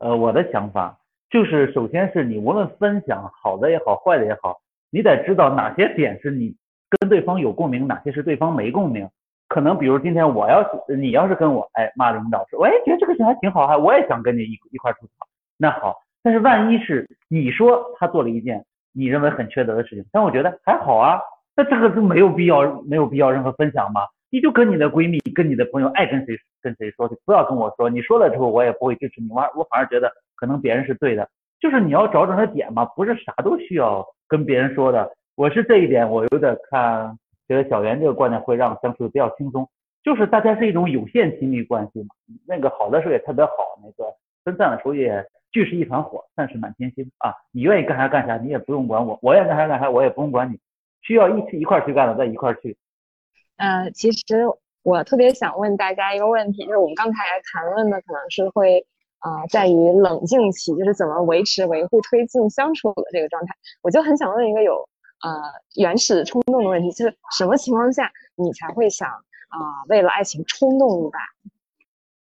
[0.00, 0.98] 呃我的想法，
[1.30, 4.58] 就是首先是你无论分享好的也好，坏的也好，
[4.90, 6.54] 你得知道哪些点是你
[6.98, 9.08] 跟对方有共鸣，哪些是对方没共鸣。
[9.48, 15.26] 可能比如今天我要是你要是跟我哎骂领导说，我也觉得这个事还挺好，还我也想跟你一一块吐槽。
[15.56, 21.20] 那好，但是万一是你说他做了一件你认为很缺德的事情，但我觉得还好啊，
[21.56, 24.02] 那这个就没有必要没有必要任何分享嘛。
[24.30, 27.88] 你就跟你的闺蜜跟你的朋友爱跟谁跟谁说去，不要跟我说。
[27.88, 31.28] 你说了之后我也不会支持你，我我反而觉得可能别人是对的。
[31.60, 35.10] 就是你要找准的点嘛，不是啥都需要跟别人说的。
[35.34, 37.18] 我是这一点我有点看。
[37.48, 39.66] 觉得小袁这个观点会让相处的比较轻松，
[40.04, 42.08] 就是大家是一种有限亲密关系嘛。
[42.46, 44.12] 那个好的时候也特别好，那个
[44.44, 47.32] 分散的时候也聚是一团火，散是满天星啊。
[47.50, 50.60] 你愿意干啥干啥，你也不用管我；我愿意干啥干啥，我也不用管你。
[51.00, 52.76] 需要一起一块去干的，再一块去。
[53.58, 54.46] 呃，其实
[54.82, 57.18] 我特别想问大家一个问题，就是我们刚才
[57.52, 58.86] 谈论的可能是会
[59.18, 63.54] 啊，在于冷静期，就是怎么维持、维护、推进相处的这个状态。
[63.82, 64.88] 我就很想问一个有。
[65.20, 65.30] 呃，
[65.74, 71.18] 原始冲动的问题就是什么情况下你才会想啊，为了爱情冲动一把？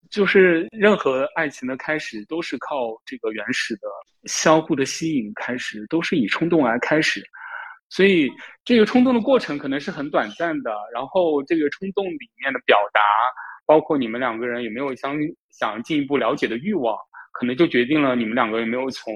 [0.08, 3.88] 就是任何爱情的开始都是靠这个原始的
[4.26, 7.20] 相互的吸引开始，都是以冲动来开始，
[7.88, 8.30] 所以
[8.64, 10.74] 这个冲动的过程可能是很短暂的。
[10.92, 13.00] 然后这个冲动里面的表达，
[13.64, 15.16] 包括你们两个人有没有相
[15.50, 16.96] 想进一步了解的欲望，
[17.32, 19.14] 可能就决定了你们两个有没有从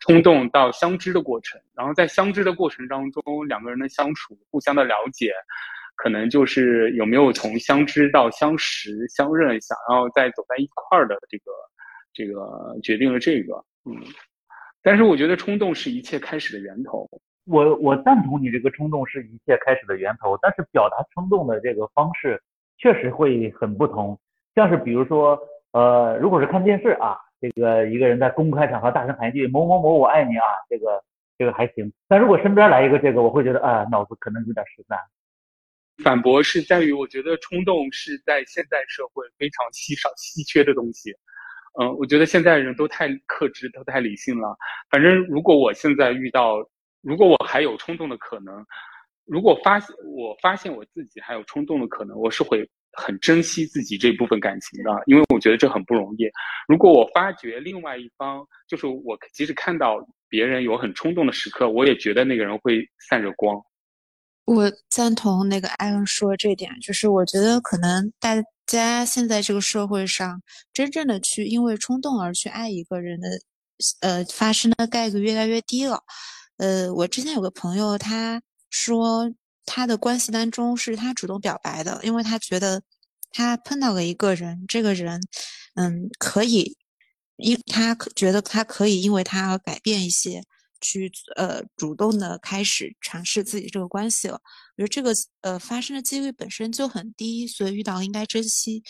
[0.00, 1.60] 冲动到相知的过程。
[1.74, 5.32] 然后在相知的过程当中，两个人的相处、互相的了解，
[5.96, 11.52] 可能就是有没有从相知到相识、相认，想要再走在一块儿的这个
[12.14, 13.62] 这个决定了这个。
[13.84, 13.94] 嗯，
[14.82, 17.06] 但是我觉得冲动是一切开始的源头。
[17.50, 22.40] 我我赞同你这个冲动是一切开始的源头，但是表达冲动的这个方式
[22.78, 24.18] 确实会很不同。
[24.54, 25.38] 像是比如说，
[25.72, 31.02] 呃，如果是看电视啊，这个一个人在公开场合大声喊一句“某某某我爱你”啊，这个
[31.36, 31.92] 这个还行。
[32.08, 34.98] 但如果身边来一个这个，我会觉得啊，脑子可能有点失散。
[36.02, 41.12] 反驳是在于，我觉得冲动是在现代社会非常稀少、稀缺的东西。
[41.80, 44.56] 嗯，我觉得现在人都太克制，都太理性了。
[44.90, 46.56] 反正如果我现在遇到，
[47.02, 48.64] 如果我还有冲动的可能，
[49.24, 56.24] 如果发现我发现我自己还有冲动的可能，我是会很珍惜自己这部分感情的，因为我觉得这很不容易。
[56.68, 59.96] 如果我发觉另外一方就是我，即使看到
[60.28, 63.60] 别人有很冲动的时刻，我也觉得那个人会散着光。
[64.46, 68.34] 我赞同那个艾伦说这点，就是我觉得可能大
[68.66, 70.42] 家现在这个社会上，
[70.72, 73.28] 真正的去因为冲动而去爱一个人的，
[74.00, 76.02] 呃，发生的概率越来越低了。
[76.60, 79.32] 呃，我之前有个朋友，他说
[79.64, 82.82] 他的关系当中是他主动表白的，因为他觉得
[83.32, 85.18] 他碰到了一个人，这个人，
[85.76, 86.76] 嗯，可以，
[87.36, 90.42] 因他觉得他可以因为他而改变一些，
[90.82, 94.38] 去呃主动的开始尝试自己这个关系了。
[94.76, 98.82] 我觉得这个呃发生的几率本身就很低，所以遇到应该珍惜。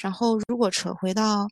[0.00, 1.48] 然后如果扯回到。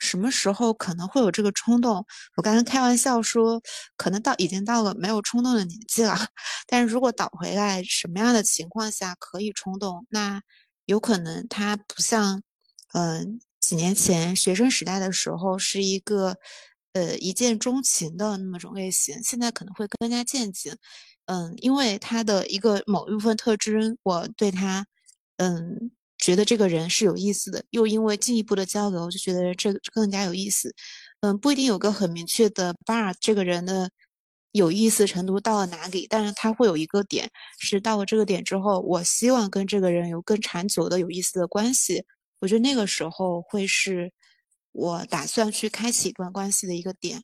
[0.00, 2.04] 什么时候可能会有这个冲动？
[2.36, 3.60] 我刚刚开玩笑说，
[3.96, 6.16] 可能到已经到了没有冲动的年纪了。
[6.66, 10.06] 但是如果倒回来，什么样的情况下可以冲动？
[10.10, 10.42] 那
[10.86, 12.42] 有可能他不像，
[12.94, 16.36] 嗯，几年前学生时代的时候是一个，
[16.94, 19.22] 呃，一见钟情的那么种类型。
[19.22, 20.72] 现在可能会更加渐进，
[21.26, 24.86] 嗯，因为他的一个某一部分特征，我对他，
[25.36, 25.90] 嗯。
[26.20, 30.74] 觉得这个人是有意思的，又因为进一步的交流，就觉得这更加有意思。
[31.20, 33.90] 嗯，不一定有个很明确的 bar，这个人的
[34.52, 42.04] 有意思程度到了哪里，但是他会有一个点，是到了这个点之后，我希望跟这个人有更长久的有意思的关系。
[42.40, 44.12] 我觉得那个时候会是
[44.72, 47.22] 我打算去开启一段关系的一个点。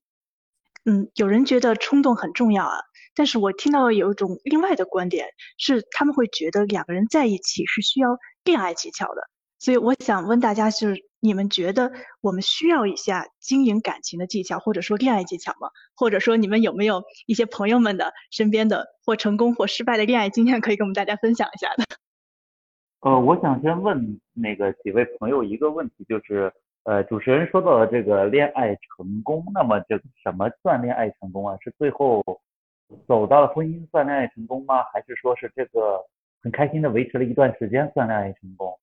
[0.85, 2.79] 嗯，有人觉得冲动很重要啊。
[3.15, 5.27] 但是我听到有一种另外的观点，
[5.57, 8.11] 是他们会觉得两个人在一起是需要
[8.47, 9.29] 恋爱技巧的。
[9.59, 15.69] 所以我想问大家，就是你们觉得我们需要一下经营感情的技巧，或者说恋爱技巧吗？
[15.95, 21.85] 或者说你们有没有一些朋友们的身边的或成功或失败的恋爱经验可以跟我们大家分享一下的？
[23.01, 26.53] 呃，我想先问那个几位朋友一个问题，就是
[26.85, 31.57] 呃，主持人说到了这个恋爱成功，那么这什么算恋爱成功啊？
[31.61, 32.23] 是最后？
[33.09, 34.85] 走到了婚姻算恋爱成功吗？
[34.93, 36.01] 还是说是这个
[36.47, 38.79] 很开心的维持了一段时间算恋爱成功？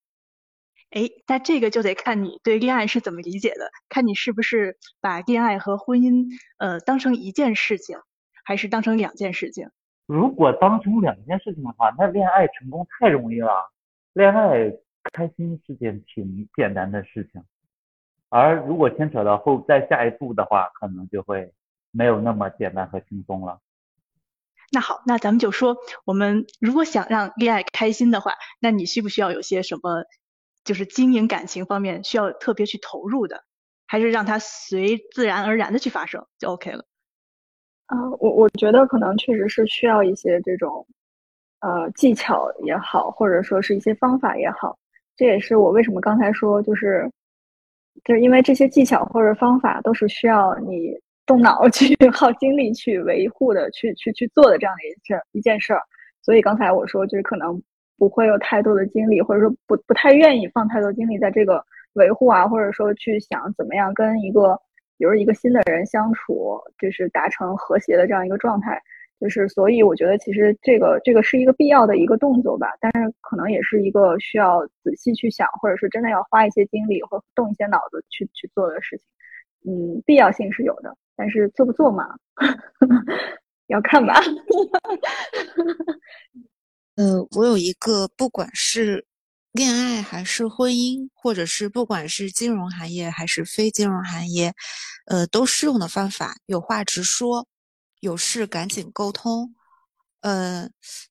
[0.90, 6.26] 哎，那这个就得看你对恋爱是怎么理解的，看你是不是把恋爱和婚姻
[6.58, 7.98] 呃当成一件事情，
[8.44, 9.70] 还是当成两件事情。
[10.08, 13.72] 如果当成两件事情的话，那恋爱成功太容易了，
[14.12, 14.70] 恋爱
[15.14, 17.42] 开心是件挺简单的事情，
[18.28, 21.50] 而如果牵扯到后再下一步的话，可能就会
[21.92, 23.58] 没有那么简单和轻松了。
[24.74, 30.04] 那好，那咱们就说，我们如果想让恋爱开心的话，那你需不需要有些什么，
[30.64, 33.44] 就是经营感情方面需要特别去投入的，
[33.86, 36.86] 还是让它随自然而然的去发生就 OK 了？
[37.86, 40.88] 啊，我我觉得可能确实是需要一些这种，
[41.60, 44.76] 呃，技巧也好，或者说是一些方法也好，
[45.16, 47.08] 这也是我为什么刚才说，就是
[48.04, 51.00] 就是因为这些技巧或者方法都是需要你。
[51.26, 55.82] 动脑去 耗精力去维护的，去去去做的这样的一事一件事儿，
[56.22, 57.62] 所以刚才我说就是可能
[57.98, 61.64] 不会有太多的精力，或者说不不太愿意放太多精力在这个
[61.94, 64.60] 维护啊，或者说去想怎么样跟一个
[64.98, 68.82] 比如一个新的人相处，就是达成和谐的这样一个状态，
[69.20, 79.06] 就是所以我觉得其实这个这个是一个必要的一个动作吧，但是可能也是一个需要仔细去想，或者是真的要花一些精力或动一些脑子去去做的事情，
[79.66, 80.96] 嗯，必要性是有的。
[81.16, 82.04] 但是做不做嘛，
[83.68, 84.14] 要看吧。
[86.96, 89.06] 呃，我有一个，不管是
[89.52, 94.54] 恋爱还是婚姻，或者是不管是金融行业还是非金融行业，
[95.06, 97.48] 呃，都适用的方法，有话直说，
[98.00, 99.54] 有事赶紧沟通。
[100.22, 100.68] 呃，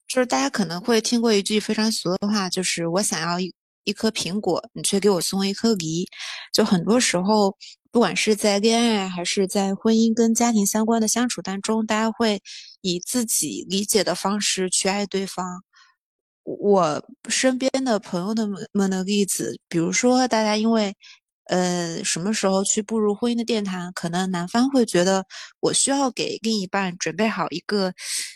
[0.09, 6.07] 就是大家可能会听过一句非常俗的话，就是我想要一一颗苹果，你却给我送一颗梨。
[6.53, 7.57] 就很多时候。
[7.93, 12.43] 不管是在恋爱还是在婚姻跟家庭相关的相处当中，大家会
[12.80, 15.62] 以自己理解的方式去爱对方。
[16.45, 20.97] 我身边的朋友的们的例子，比如说大家因为。
[21.47, 23.93] 呃，什么时候去步入婚姻的殿堂？
[23.95, 25.26] 可能男方会觉得
[25.61, 27.93] 我需要给另一半准备好一个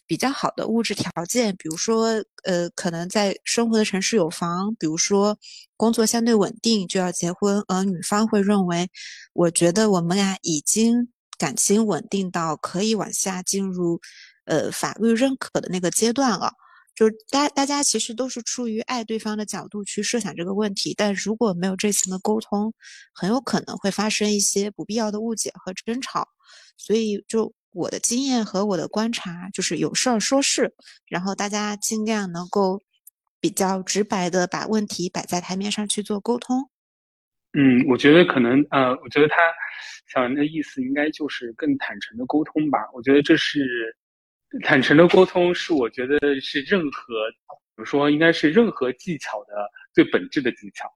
[0.07, 2.07] 比较好的物质条件，比如说，
[2.45, 5.37] 呃，可能在生活的城市有房，比如说
[5.77, 7.63] 工作相对稳定就要结婚。
[7.69, 8.89] 而女方会认为，
[9.33, 14.01] 我觉得我们俩已经感情稳定到可以往下进入，
[14.45, 16.53] 呃，法律认可的那个阶段了。
[16.95, 22.73] 就是大大家其实都是出于爱对方的角度去设想这个问题，但如果没有这层的沟通，
[23.13, 26.27] 很有可能会发生一些不必要的误解和争吵。
[26.79, 30.75] 所以，就我的经验和我的观察，就是有事儿说事，
[31.07, 32.81] 然后大家尽量能够
[33.39, 36.71] 比较直白的把问题摆在台面上去做沟通。
[37.53, 39.37] 嗯，我觉得可能呃，我觉得他
[40.13, 42.79] 小文的意思应该就是更坦诚的沟通吧。
[42.93, 43.97] 我觉得这是。
[44.63, 47.15] 坦诚的沟通是我觉得是任何
[47.75, 49.53] 怎么说，应该是任何技巧的
[49.93, 50.89] 最本质的技巧，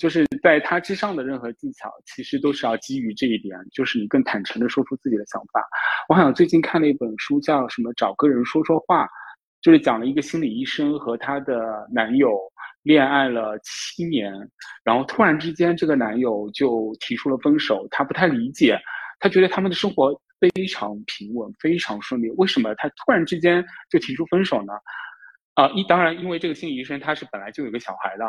[0.00, 5.62] 就是在他之上的任何技巧，其实都是要基于这一点，就是你更坦诚的说出自己的想法。
[6.08, 9.06] 我好像最近看了一本书，叫什么“找个人说说话”，
[9.60, 12.34] 就是讲了一个心理医生和她的男友
[12.84, 14.32] 恋爱了七年，
[14.82, 18.80] 然后突然之间这个男友就提出了分手，她不太理解，
[19.18, 20.18] 她觉得他们的生活。
[20.40, 22.30] 非常平稳，非常顺利。
[22.38, 24.72] 为什么他突然之间就提出分手呢？
[25.54, 28.24] 啊，一当然，因为这个心理医生他是本来就有个小孩的，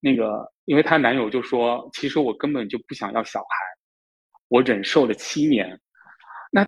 [0.00, 3.46] 那个，因为她男友就说，其实我根本就不想要小孩，
[4.48, 5.78] 我忍受了七年，
[6.50, 6.66] 那。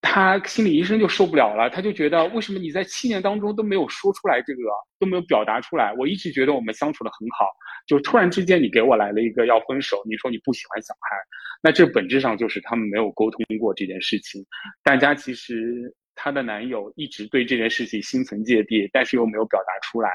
[0.00, 4.62] 他心理医生就受不了了，他就觉得为什么你在七年当中都没有说出来这个，
[5.00, 5.92] 都没有表达出来？
[5.98, 7.46] 我一直觉得我们相处的很好，
[7.84, 11.16] 就突然之间你给我来了一个要分手，你说你不喜欢小孩，
[11.60, 14.40] 那这本质上就是他们没有沟通过这件事情。
[14.84, 20.10] 大家其实她的男友一直对这件事情心存芥蒂，但是又没有表达出来。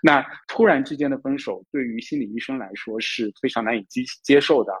[0.00, 4.72] 那突然之间的分手，对于心理医生来说是非常难以接接受的，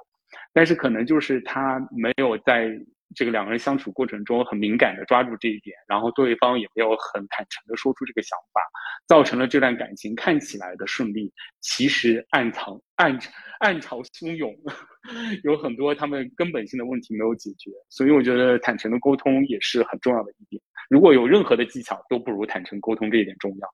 [0.52, 2.70] 但是可能就是她没有在。
[3.14, 8.60] 这个两个人相处过程中很敏感的抓住这一点，然后对方也没有很坦诚的说出这个想法，
[9.06, 13.18] 造成了这段感情看起来的顺利，其实暗藏暗
[13.60, 14.54] 暗潮汹涌，
[15.44, 20.62] 有很多他们根本性的问题没有解决，所以我觉得坦诚的沟通也是很重要的一点。
[20.88, 23.68] 如果有任何的技巧，都不如坦诚沟通这一点重要。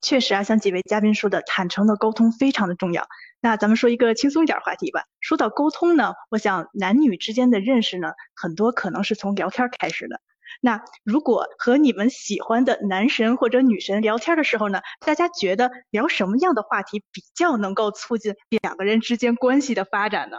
[0.00, 3.06] 确实啊，像几位嘉宾说的，坦诚的沟通非常的重要。
[3.40, 5.04] 那咱们说一个轻松一点话题吧。
[5.20, 10.20] 说到沟通呢，我想男女之间的认识呢，很多可能是从聊天开始的。
[10.60, 20.38] 那如果和你们喜欢的男神或者女神聊天的时候呢，大家觉得聊什么样的话题比较能够促进两个人之间关系的发展呢？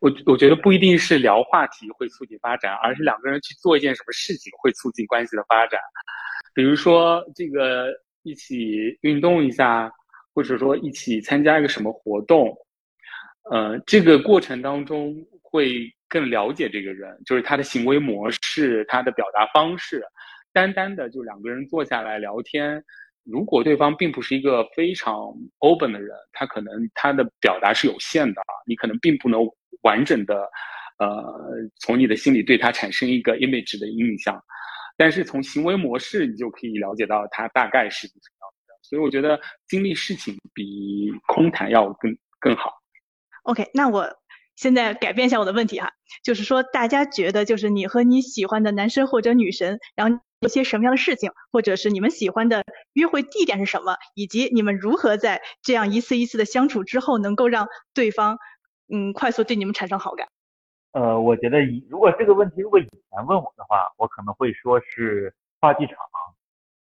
[0.00, 5.80] 我我觉得不一定是聊话题会促进发展，而是两个人去做一件什么事情会促进关系的发展。
[6.52, 7.86] 比如说这个。
[8.26, 9.88] 一起运动一下，
[10.34, 12.52] 或者说一起参加一个什么活动，
[13.52, 20.02] 呃，这个过程当中会更了解这个人，就是他的行为模式、他的表达方式。
[20.52, 22.82] 单单的就两个人坐下来聊天，
[23.22, 25.14] 如果对方并不是一个非常
[25.58, 29.40] open 的人，他可能他的表达是有限的，你可能并不能
[29.82, 30.50] 完整的，
[30.98, 31.08] 呃，
[31.78, 34.42] 从你的心里对他产生一个 image 的印象。
[34.96, 38.74] 但是从行为模式，你就可以了解到他大概是什么样的。
[38.82, 42.72] 所以我觉得经历事情比空谈要更更好。
[43.42, 44.08] OK，那我
[44.54, 45.90] 现在改变一下我的问题哈，
[46.22, 58.38] 就是说大家觉得就是你和你喜欢的男生或者女神，然后有些什么样的事情，或者是你们喜欢的约会地点是什么，以及你们如何在这样一次一次的相处之后，能够让对方
[58.92, 60.26] 嗯快速对你们产生好感。
[60.96, 65.30] 呃，我觉得以如果这个问题如果以前问我的话，我可能会说是
[65.60, 65.96] 话剧场，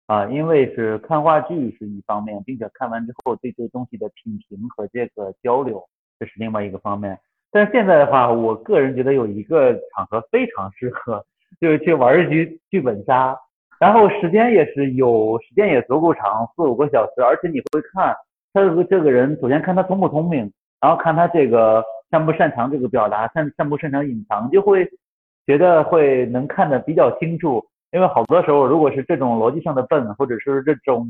[0.07, 5.84] 啊，因为是看话剧是一方面，并且看完之后对这个东西的品评和这个交流，
[6.18, 7.20] 这是另外一个方面。
[7.51, 11.26] 但是现在的话，我个人觉得有一个场合非常适合，
[11.59, 13.38] 就是去玩一局剧本杀，
[13.82, 18.16] 然后时间也是有时间也足够长，四五个小时，而且你会看
[18.53, 20.49] 他这个这个人，首先看他聪不聪明，
[20.80, 21.84] 然后看他这个。
[22.16, 24.89] 擅不擅长这个表达，擅擅不擅长隐藏，就会
[25.45, 27.61] 觉得会能看得比较清楚。
[27.91, 31.05] 因为好多时候，如果是这种逻辑上的笨，或者是这种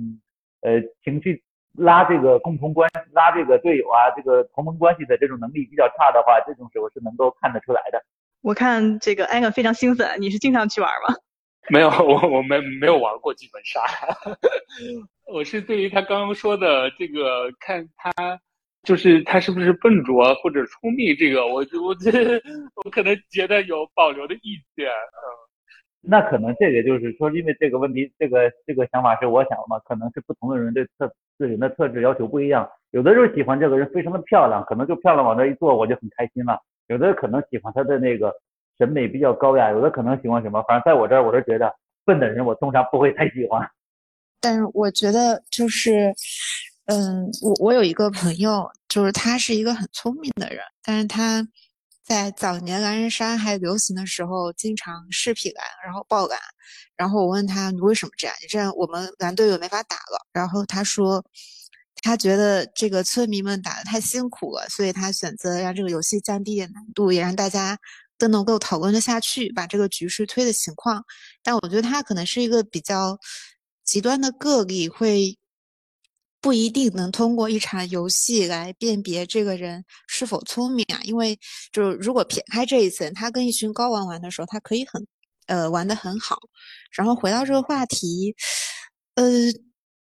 [0.61, 1.43] 呃情绪
[1.77, 8.03] 拉这个共同关拉这个队友啊，这个同盟关系的这种能力比较差的话，这种时候是能够看得出来的。
[8.41, 11.13] 我看这个艾格非常兴奋，你是经常去玩吗？
[11.69, 13.79] 没有，我我没没有玩过剧本杀。
[15.31, 18.39] 我是对于他刚刚说的这个看他。
[18.85, 21.15] 就是他是不是笨拙或者聪明？
[21.17, 22.41] 这个我我这
[22.83, 24.87] 我可能觉得有保留的意见。
[24.87, 25.25] 嗯。
[26.07, 32.69] 那可能这个就是说，因为这个问题，这个这个想法是我想嘛，可能是不同的人对特对人的特质要求不一样。
[32.91, 36.61] 有的人喜欢这个人非常的漂亮，可能就漂亮往那一坐我就很开心了。
[36.87, 38.31] 有的可能喜欢他的那个
[38.77, 41.73] 审美比较高雅，有的可能喜欢什么，反正在我这儿我是觉得
[42.05, 43.67] 笨的人我通常不会太喜欢。
[44.39, 46.13] 但是我觉得就是，
[46.85, 51.47] 嗯，我我有一个朋友，就是他是一个很聪明的人，但是他。
[52.07, 56.37] 在早年狼人杀还流行的时候，经常视频蓝，然后爆蓝。
[56.95, 58.35] 然后我问他：“你为什么这样？
[58.43, 61.25] 你这样我们蓝队友没法打了。”然后他说
[62.03, 67.75] ：“他觉得这个村民们打的太辛苦了，所以他选择让这个游戏降低点难度，也让大家
[68.19, 71.03] 都能够讨论得下去，把这个局势推的情况。”
[71.41, 73.17] 但我觉得他可能是一个比较
[73.83, 75.35] 极端的个例，会。
[76.45, 81.35] 不一定能通过一场游戏来辨别这个人是否聪明啊，因为
[81.71, 85.03] 就是如果撇开这一层，他跟一群高玩玩的时候，他可以很
[85.47, 86.37] 呃玩的很好。
[86.91, 88.35] 然后回到这个话题，
[89.15, 89.25] 呃，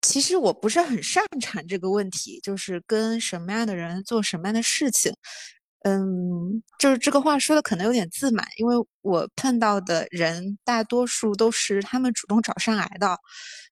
[0.01, 5.13] 其实我不是很擅长这个问题，就是跟什么样的人做什么样的事情。
[5.83, 13.17] 嗯，就是这个话说的可能有点自满，因为我碰到的人大多数都是他们主动找上来的。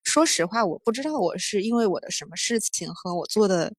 [0.03, 3.71] 说实话，我不知道我是因为我的什么事情和我做的、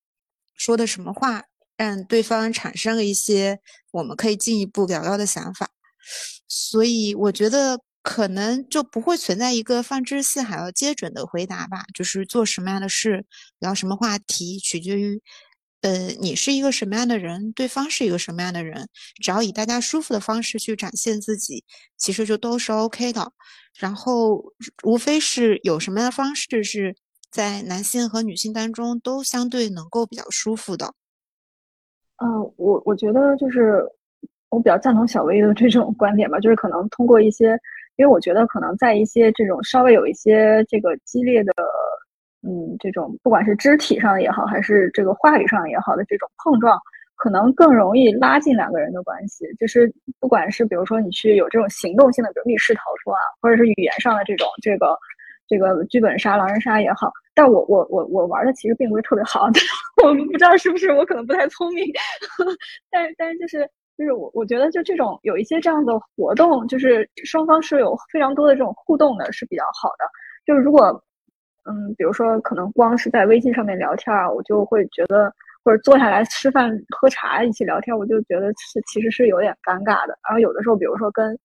[0.55, 1.43] 说的什么话，
[1.76, 3.59] 让对方产生了一些
[3.91, 5.68] 我们可以进一步聊聊的想法。
[6.47, 13.24] 所以我觉得可能就不会存在一个放之四海而皆准的回答吧，就是做什么样的事，
[13.59, 15.20] 聊什么话题，取决于。
[15.83, 18.89] 呃，你是一个什么样的人，对方是一个什么样的人，
[19.22, 21.64] 只要以大家舒服的方式去展现自己，
[21.97, 23.33] 其实就都是 OK 的。
[23.78, 24.45] 然后，
[24.85, 26.95] 无非是有什么样的方式是
[27.31, 30.93] 在男性和女性当中都相对能够比较舒服的。
[32.22, 33.83] 嗯，我我觉得就是
[34.51, 37.59] 我比较赞同小薇的这种观点吧，就是可能通过一些，
[37.97, 41.55] 因为我觉得可能在一些这种稍微有一些这个激烈的。
[42.43, 46.80] 嗯，这种不管是肢体上也好，还是这个话语上也好的这种碰撞，
[47.16, 49.45] 可能更容易拉近两个人的关系。
[49.59, 54.97] 就是不管是比如说你去有这种行动性的，比如密室逃脱啊，或者是语言上的这种这个
[55.47, 59.47] 这个剧本杀、狼人杀也好，但我我我我玩的其实并不是特别好，
[60.03, 61.84] 我不知道是不是我可能不太聪明，
[62.91, 63.68] 但但是就是
[63.99, 70.07] 就是我我觉得就这种有一些这样的活动，就是双方是有非常多的这种互动的，是比较好的。
[70.47, 71.03] 就是如果。
[71.65, 75.33] 嗯，比如说，可能光是在微信上面聊天啊，我就会觉得，
[75.65, 80.19] 或者坐下来吃饭喝茶一起聊天，我就觉得是其实是有点尴尬的。
[80.29, 81.39] 然后有的时候，比如说跟，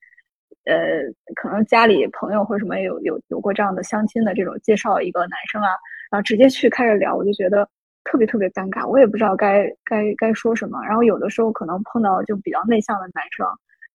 [0.66, 1.01] 呃，
[1.36, 5.70] 可能家里朋友或者什么有有有过这样的相亲的这种介绍一个男生啊，
[6.11, 7.68] 然后直接去开始聊，我就觉得
[8.05, 10.82] 特别特别尴尬，我也不知道该该该说什么。
[10.86, 13.45] 然后有的时候可能碰到就比较内向的男生。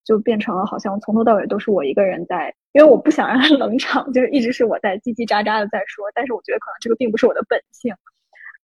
[0.05, 6.05] 就变成了好像从头到尾都是我一个人在，因为我不想让他 冷场，就是一直是我在叽叽喳喳的在说。
[6.15, 7.95] 但是我觉得可能这个并不是我的本性，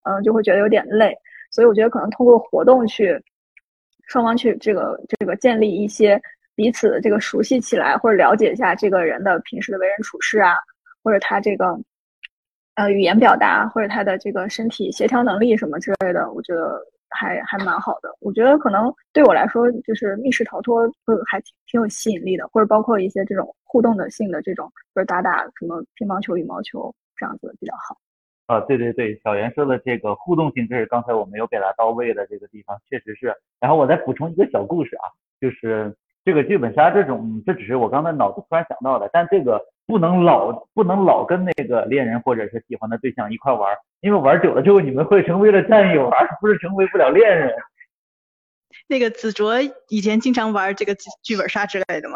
[0.03, 1.15] 嗯，就会觉得有点累。
[1.51, 3.17] 所以我觉得可能通过活动去，
[4.07, 6.21] 双方去这个这个建立一些
[6.55, 10.55] 彼此的这个熟悉起来，或者了解一下这个人的平时的为人处事啊，
[11.03, 11.79] 或者他这个
[12.75, 16.81] 呃语言表达，或者他的这个身体协调能力什么之类的，我觉得。
[17.09, 27.97] 还还蛮好的，我觉得可能对我来说，就是密室逃脱，呃，还挺挺有吸引力的，或者包括一些这种互动的性的这种，就是打打什么乒乓球、羽毛球这样子比较好。
[28.47, 33.33] 啊，对对对，小袁说的这个互动性，这是刚才我没有表达到位的这个地方，确实是。
[33.59, 35.93] 然后我再补充一个小故事啊，就是
[36.27, 39.65] 这个剧本杀这种，这只是我刚才脑子突然想到的，但这个。
[39.87, 47.55] 不能老不能老跟那个恋人或者是喜欢的对象一块玩，因为玩久了之后你们会成为了战友，而不是成为不了恋人。
[48.85, 52.15] 那个子卓以前经常玩这个剧本杀之类的吗？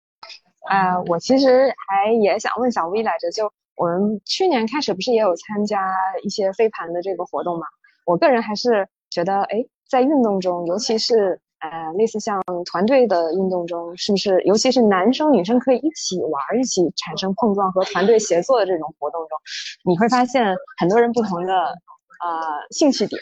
[0.70, 7.66] 啊，我其实还也想问小 V 来着，就我们去年开始不是也有参加一些飞盘的这个活动吗？
[8.06, 11.42] 我个人还是觉得，哎，在运动中，尤其是。
[11.70, 19.38] 呃，类似像团队的运动中，是不是尤其是男生女生可以一起玩、一起产生碰撞和团队协作的这种活动中，
[19.84, 22.30] 你会发现很多人不同的呃
[22.70, 23.20] 兴趣点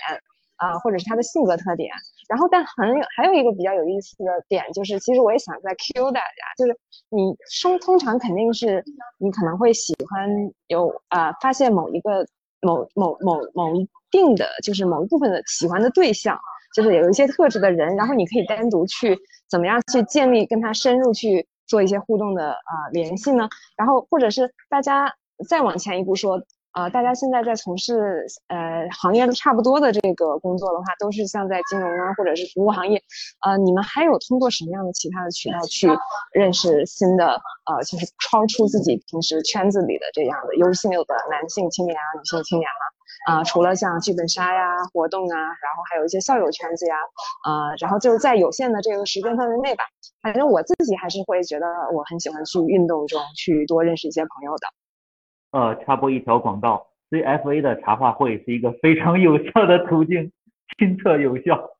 [0.56, 1.90] 啊，或者是他的性格特点。
[2.26, 6.74] 然后，但很有还有一个比较有意思的点，就是其实我也想在 Q 大家，就是
[7.10, 8.82] 你生通常肯定是
[9.18, 10.28] 你可能会喜欢
[10.68, 12.26] 有啊，发现某一个
[12.62, 16.38] 某某某某一定的就是某一部分的喜欢的对象。
[16.74, 19.16] 就是有一些特质的人，然后你可以单独去
[19.48, 23.48] 怎么样去建立跟他深入去做一些互动的啊联系呢？
[23.76, 25.14] 然后或者是大家
[25.48, 33.00] 再往前一步说，啊，大家现在在从事呃行业都差不多的这个工作的话，都是像在金融啊或者是服务行业，
[33.46, 35.88] 呃，你们还有通过什么样的其他的渠道去
[36.32, 42.93] 认识新的呃，就是超出自己平时圈子里的这样的优秀的男性青年啊、女性青年吗？
[43.44, 46.96] 除了像剧本杀呀、活动啊，然后还有一些校友圈子呀，
[47.44, 49.84] 啊，然后就是在有限的这个时间范围内吧，
[50.22, 54.68] 反正我自己还是会觉得我很喜欢去运动中去多认识一些朋友的。
[55.52, 60.32] 呃，插播一条广告，CFA 的茶话会是一个非常有效的途径，
[60.78, 61.70] 亲测有效。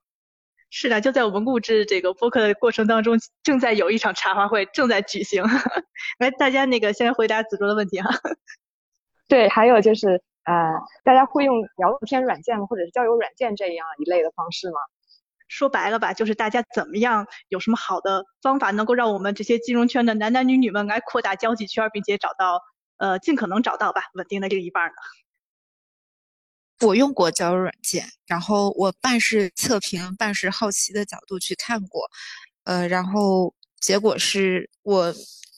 [0.71, 5.43] 是的，就在我们录制这个播客的过程当中，正在有一场茶话会正在举行。
[6.19, 8.11] 来，大家那个先回答子卓的问题哈。
[9.29, 10.73] 对，还有就是呃，
[11.05, 14.77] 大家会用聊天软件或者是交友软件这样一类的方式吗？
[15.49, 22.61] 说白了吧，就是大家怎么样，有什么好的方法能够让我们这些金融圈的男男女女们来扩大交际圈，并且找到。
[22.97, 24.95] 呃，尽可能找到吧，稳定的另一半呢。
[26.87, 32.09] 我用过交友软件，然后我半是测评，半是好奇的角度去看过，
[32.63, 35.13] 呃，然后结果是我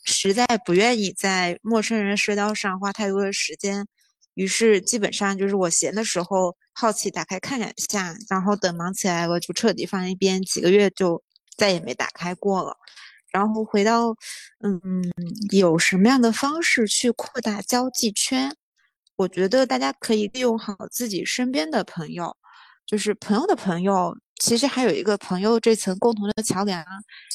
[0.06, 3.86] 实在不愿意在陌生人社交上花太多的时间，
[4.36, 11.22] 于是基本上就是我闲的时候好奇打开看两下，然后等忙起来了就彻底放一边，几个月就
[11.56, 12.76] 再也没打开过了。
[13.32, 14.14] 然后回到，
[14.62, 14.80] 嗯，
[15.50, 18.54] 有什么样的方式去扩大交际圈？
[19.16, 22.36] 我觉得大家可以利用好自己身边的朋友，
[22.86, 26.84] 就是朋友的朋友，其实还有一个朋友这层共同的桥梁，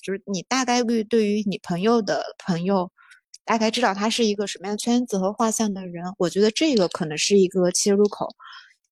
[0.03, 2.91] 就是你大概率对于你朋友的朋友，
[3.45, 6.05] 大概知道他是一个什么样圈子和画像的人。
[6.17, 8.27] 我觉得这个可能是一个切入口，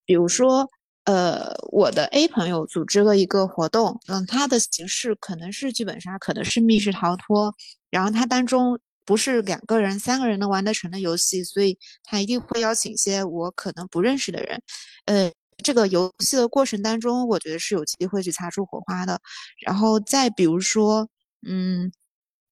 [0.05, 0.69] 比如说。
[1.05, 7.51] 呃，我的 A 朋友组织了一个活动，嗯，他的形式可能是剧本杀，可能是密室逃脱，
[7.89, 14.61] 然后他当中不是两个人、三个人能玩得成的游戏，所以他一定会邀请一些我可能不认识的人。
[15.05, 15.31] 呃，
[15.63, 19.19] 这个游戏的过程当中，我觉得是有机会去擦出火花的。
[19.65, 21.09] 然后再比如说，
[21.47, 21.91] 嗯。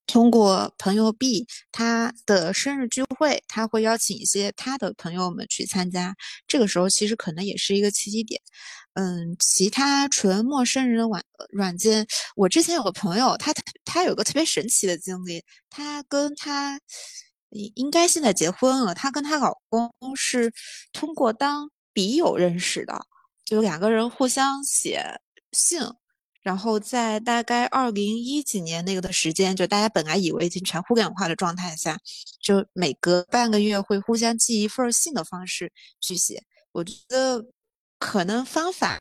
[0.07, 6.15] 通过朋友 B 他的生日聚会，他会邀请一些他的朋友们去参加。
[6.47, 8.41] 这个时候其实可能也是一个契机点。
[8.93, 13.53] 嗯，其他纯陌生人的软软件，我之前有个朋友，他
[13.85, 16.79] 他有个特别神奇的经历，他跟他
[17.51, 20.51] 应该现在结婚了，他跟他老公是
[20.93, 23.05] 通过当笔友认识的，
[23.45, 25.03] 就两个人互相写
[25.51, 25.79] 信。
[26.47, 31.99] 然后在大概二零一几年那个的时间，就大家本来以为已经全互联网化的状态下，
[32.41, 35.69] 就每隔半个月会互相寄一份信的方式
[35.99, 36.41] 去写。
[36.71, 37.45] 我觉得
[37.99, 38.97] 可能方法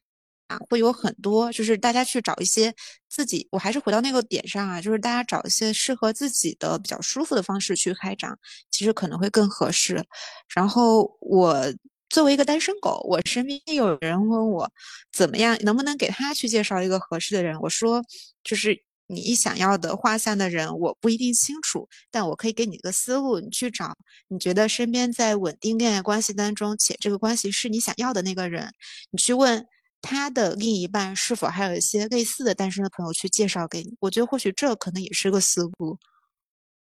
[0.48, 2.74] 啊会有很多，就是大家去找一些
[3.08, 8.36] 自己，我还是回到那个点上啊，就是大家找一些适合自己的比较舒服的方式去开展，
[8.72, 10.04] 其实可能会更合适。
[10.52, 11.72] 然后我。
[12.08, 14.70] 作为一个单身狗，我身边有人问我
[15.12, 17.58] 怎么样，能不能给他去介绍一个合适的人？
[17.60, 18.02] 我说，
[18.44, 23.96] 就是你想要的画像的人，我不一定清楚，但我可以给你一个思路，你去找
[24.28, 28.72] 你觉得身边在稳定恋爱关系当中，且这个关系是你想要的那个人，
[29.10, 29.66] 你去问
[30.00, 33.94] 他的另一半是否还有一些类似的单身的朋友去介绍给你。
[34.00, 35.98] 我觉得或许这可能也是个思路。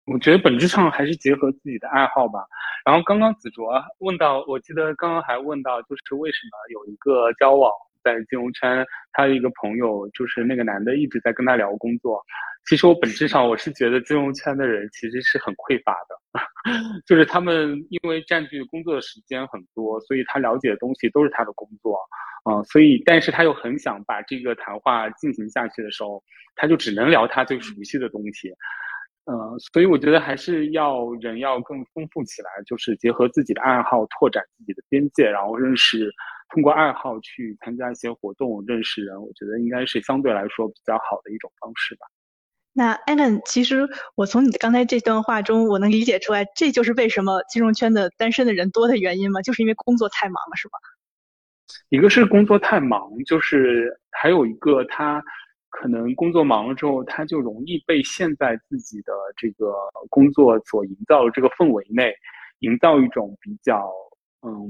[0.06, 2.40] 我觉得本质上还是结合自己的爱好吧。
[2.86, 7.72] 然后刚刚子卓问到，我记得刚刚还问到，就是为什么有一个交往
[8.04, 12.20] 在金融圈，他的一个朋友，就是那个男的一直在跟他聊工作。
[12.70, 16.42] 其实我本质上我是觉得金融圈的人其实是很匮乏的，
[17.08, 21.98] 就是他们因为占据工作的时间很多，所以他了解的东西都是他的工作，
[22.50, 26.24] 嗯，所以但是他又很想把这个谈话进行下去的时候，
[26.56, 28.54] 他就只能聊他最熟悉的东西。
[29.26, 36.12] 嗯，所以我觉得还是要人要更丰富起来，就是结合自己的爱好，拓展自己的边界，然后认识，
[36.50, 42.08] 通过爱好去参加一些活动，认识人，我觉得应该是相对来说比较好的一种方式吧。
[42.74, 49.44] 那 Allen，其实我从你的刚才这段话中，我能理解出来，这就是为什么金融圈的单身的人多的原因吗？
[49.44, 50.80] 就是因为工作太忙了，是吗？
[51.90, 55.24] 一个是工作太忙，就是还有一个他。
[55.72, 59.74] 可能工作忙了之后，他就容易被陷在自己的这个
[60.10, 62.14] 工作所营造的这个氛围内，
[62.60, 63.90] 营造一种比较，
[64.44, 64.70] 嗯，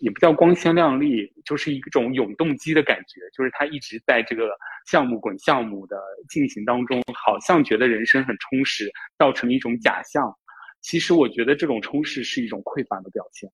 [0.00, 4.50] 也不叫光鲜亮丽，就是一种永动机的感觉，就是他一直在这个
[4.86, 5.96] 项目滚项目的
[6.28, 10.34] 进行当中，好像觉得人生很充实，造成一种假象。
[10.80, 13.50] 其实我觉得这种充实是一种匮乏的表现。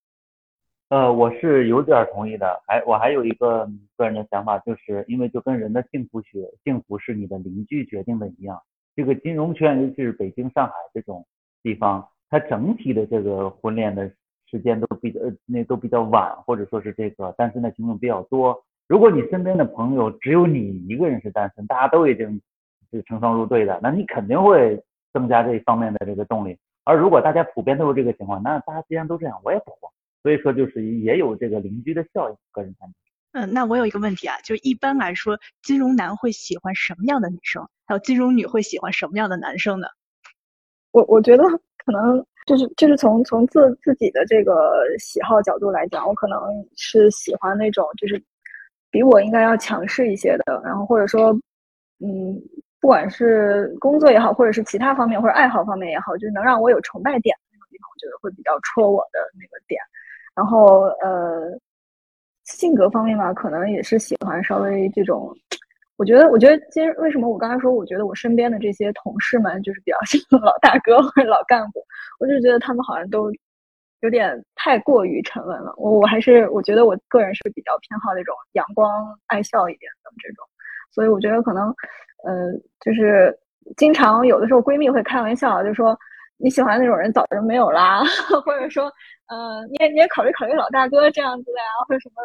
[0.89, 8.63] 呃，我是有点同意的，还我还有一个个人的想法，就是因为就跟人的幸福学，幸福是你的邻居决定的一样，
[8.95, 11.27] 这个金融圈，尤其是北京、上海这种
[11.61, 14.09] 地方，它整体的这个婚恋的
[14.49, 18.57] 时间都比较那都比较晚，或者说是这个单身的情况比较多。
[18.87, 22.41] 如果你身边的朋友只有你一个人是单身，大家都已经
[22.93, 24.81] 是成双入对的，那你肯定会
[25.13, 26.57] 增加这方面的这个动力。
[26.85, 29.91] 而如果大家普遍都是这个情况，那大家既然都这样，我也不慌。
[30.27, 32.95] 所以说就是也有这个邻居的效应，个人感觉。
[33.31, 37.65] 嗯，那我有一个问题啊，就一般来说，金融男会喜欢什么样的女生？
[37.87, 39.87] 还有金融女会喜欢什么样的男生呢？
[40.91, 41.45] 我我觉得
[41.85, 46.41] 可能就是就是从从自自己的这个喜好角度来讲，我可能
[46.77, 48.21] 是喜欢那种就是
[48.91, 51.31] 比我应该要强势一些的，然后或者说
[52.01, 52.35] 嗯，
[52.81, 59.81] 不管是工作也好，或者是其他方面或者爱好方面也好，就是能让我有崇拜点的那种地方，我觉得会比较戳我的那个点。
[60.37, 61.59] 然后呃，
[62.45, 65.35] 性格方面吧，可能也是喜欢稍微这种。
[65.97, 71.83] 我觉得，我觉得今天为什么我刚才说，我觉得我身边的这些同事们就是比较 像老大哥或者老干部，
[72.21, 73.33] 我就觉得他们好像都
[74.01, 75.73] 有点太过于沉稳了。
[75.79, 80.45] 我我还是我觉得我个人是比较偏好那种阳光爱笑一点的这种，
[80.93, 81.69] 所以我觉得可能，
[82.25, 83.35] 呃，就是
[83.79, 85.99] 经常有的时候闺蜜会开玩笑，就说
[86.39, 88.03] 你喜欢那种人早就没有啦，
[88.45, 88.93] 或者说，
[89.29, 92.23] 呃，你也你也考虑考虑老大哥这样子的呀，或者什么，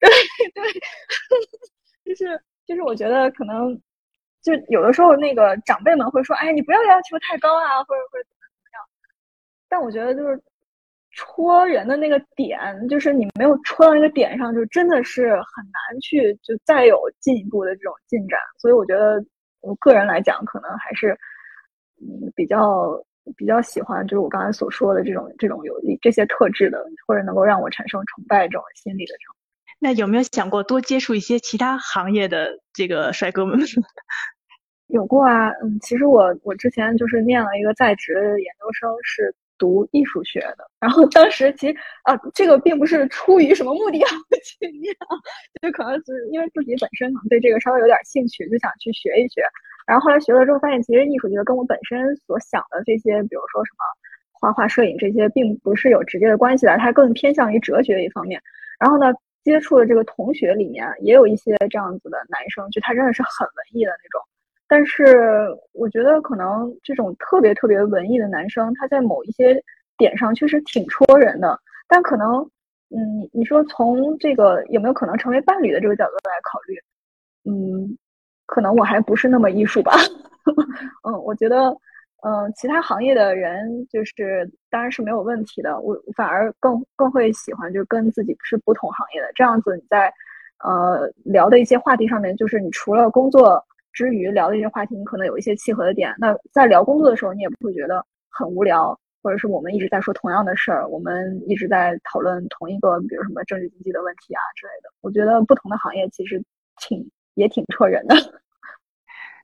[0.00, 0.08] 对
[0.54, 0.62] 对
[2.04, 2.40] 对， 就是。
[2.66, 3.74] 就是我觉得可能，
[4.42, 8.80] 就有的时候那个长辈们会说：“哎，你不要要求太高啊，或者或者怎么怎么样。”
[9.68, 10.40] 但我觉得就是
[11.10, 18.38] 戳人的那个点，就是你没有戳到那个点上，就真的是很难去就再有进一步的这种进展。
[18.58, 19.20] 所以我觉得
[19.62, 21.18] 我个人来讲，可能还是
[22.00, 23.02] 嗯比较
[23.36, 29.36] 比较喜欢，就是我刚才所说的这种这种有这些特质的，或者能够让我产生崇拜这种心理的这种。
[29.78, 33.58] 那有没有想过多接触一些其他行业的这个帅哥们？
[34.88, 40.68] 有过啊，嗯，其实我我之前就是念了一个在职研究生，是读艺术学的。
[40.80, 44.06] 然后当时其实啊，这个并不是出于什么目的要
[44.44, 44.92] 去念，
[45.62, 49.42] 就可能是因为自己本身可能对这个稍微有点兴趣，就想去学一学。
[49.90, 53.82] 然后后来学了之后，发现其实艺术学跟我本身所想的这些，比如说什么
[54.32, 58.40] 画画、摄影这些，并不是有直接的关系的，它更偏向于哲学一方面。
[58.78, 59.12] 然后呢？
[59.42, 64.20] 接触的这个同学里面也有一些这样子的男生，就他真的是很文艺的那种。
[64.68, 69.58] 但是我觉得可能这种特别特别文艺的男生，他在某一些
[69.96, 71.58] 点上确实挺戳人的。
[71.88, 72.42] 但可能，
[72.90, 76.76] 嗯，你说从这个有没有可能成为伴侣的这个角度来考虑，
[77.50, 77.96] 嗯，
[78.50, 79.92] 可能我还不是那么艺术吧。
[81.06, 81.74] 嗯，我觉得。
[82.22, 85.80] 嗯，其他行业的人就是当然是没有问题的。
[85.80, 89.74] 我反而更更会喜欢，就跟自己是不同行业的这样子。
[89.74, 90.12] 你在
[90.62, 93.58] 呃聊的一些话题上面，就是你除了工作
[93.90, 96.14] 之余聊的一些话题，你可能有一些契合的点。
[96.18, 104.90] 那在聊工作的时候，你也不会觉得很无聊，或者是我们一直在说同样的事儿，我们一直在讨论同一个，比如什么政治经济的问题啊之类的。
[105.00, 106.38] 我觉得不同的行业其实
[106.76, 108.14] 挺也挺戳人的。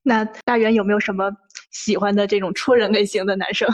[0.09, 1.33] 那大元有没有什么
[1.73, 3.69] 喜欢的这种戳人类型的男生？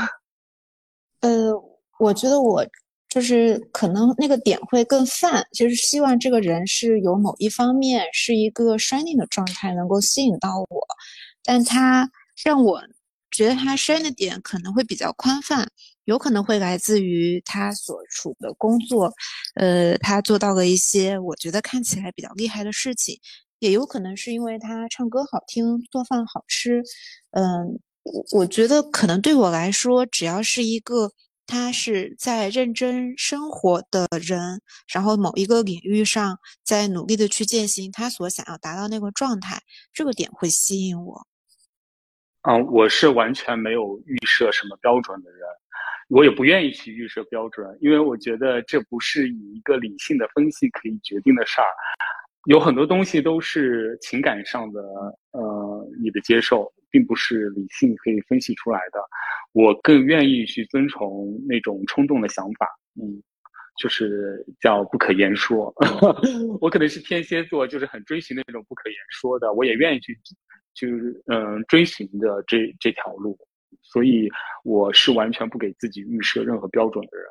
[1.20, 1.53] 呃，
[1.99, 2.66] 我觉得我
[3.11, 10.87] 就是可能那个点会更泛，就是希望这个人是有某一方面是一个 shining 的状态，能够吸引到我。
[11.45, 12.11] 但他
[12.43, 12.80] 让我
[13.30, 15.68] 觉得他 shining 的点可能会比较宽泛，
[16.07, 19.12] 有可能会来自于他所处的工作，
[19.57, 23.20] 呃，他做到了一些我觉得看起来比较厉害的事情。
[23.62, 26.82] 也有可能是因为他唱歌好听，做饭好吃，
[27.30, 31.12] 嗯，我我觉得可能对我来说，只要是一个
[31.46, 34.60] 他是在认真生活的人，
[34.92, 39.60] 然后某一个领域上在努力的去践行他所想要达到那个状态，
[39.92, 41.24] 这个点会吸引我。
[42.42, 45.40] 嗯，我是完全没有预设什么标准的人，
[46.08, 51.66] 我也不愿意去预设标准，因为我觉得这不是以一个理性的分析可以决定的事儿。
[52.47, 54.80] 有很多东西都是情感上的，
[55.30, 59.01] 呃，你的接受，并不是理性可以分析出来的。
[59.53, 62.66] 我更愿意去遵从那种冲动的想法，
[63.01, 63.22] 嗯，
[63.78, 65.72] 就是叫不可言说。
[66.61, 70.18] 我可能是天蝎座，就是很追寻那种不可言说的，我也愿意去，
[70.74, 73.38] 就是嗯，追寻的这这条路。
[73.82, 74.28] 所以
[74.64, 77.26] 我是完全不给自己预设任何标准的人。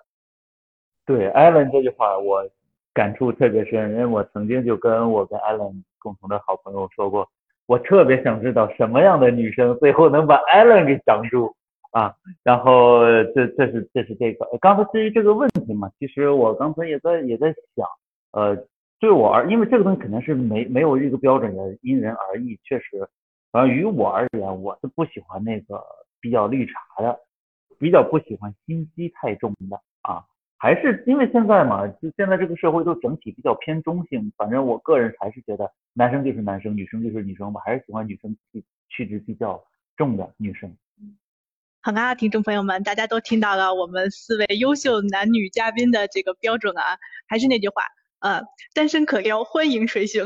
[1.05, 2.49] 对艾伦这句话，我。
[2.93, 7.27] 感触特别深，因为我曾经就跟我跟 Allen 共同的好朋友说过，
[7.67, 11.55] 我特别想知道什么样的女生最后能把 Allen 给降住
[11.91, 12.13] 啊。
[12.43, 13.01] 然后
[13.33, 17.87] 这这是这是这个，刚才至于这个问题嘛，其实我刚才也在也在想，
[18.31, 18.57] 呃，
[18.99, 23.07] 对我而因为这个东西肯定是没没有一个标准的，因人而异，确实，
[23.51, 25.81] 反正于我而言，我是不喜欢那个
[26.19, 27.19] 比较绿茶的，
[27.79, 30.23] 比较不喜欢心机太重的啊。
[30.61, 34.31] 还是因为现在嘛，就现在这个社会都整体比较偏中性。
[34.37, 38.63] 反正我个人还是觉得男生就是男生，女生就是女生，吧还是喜欢女生气
[38.95, 39.63] 气质比较
[39.97, 40.77] 重的女生。
[41.81, 46.99] 好啊，听众朋友们，大家都听到了我们四位优秀男女嘉宾的这个标准啊。
[47.25, 47.81] 还是那句话，
[48.19, 48.43] 呃，
[48.75, 50.23] 单身可撩，欢迎随行。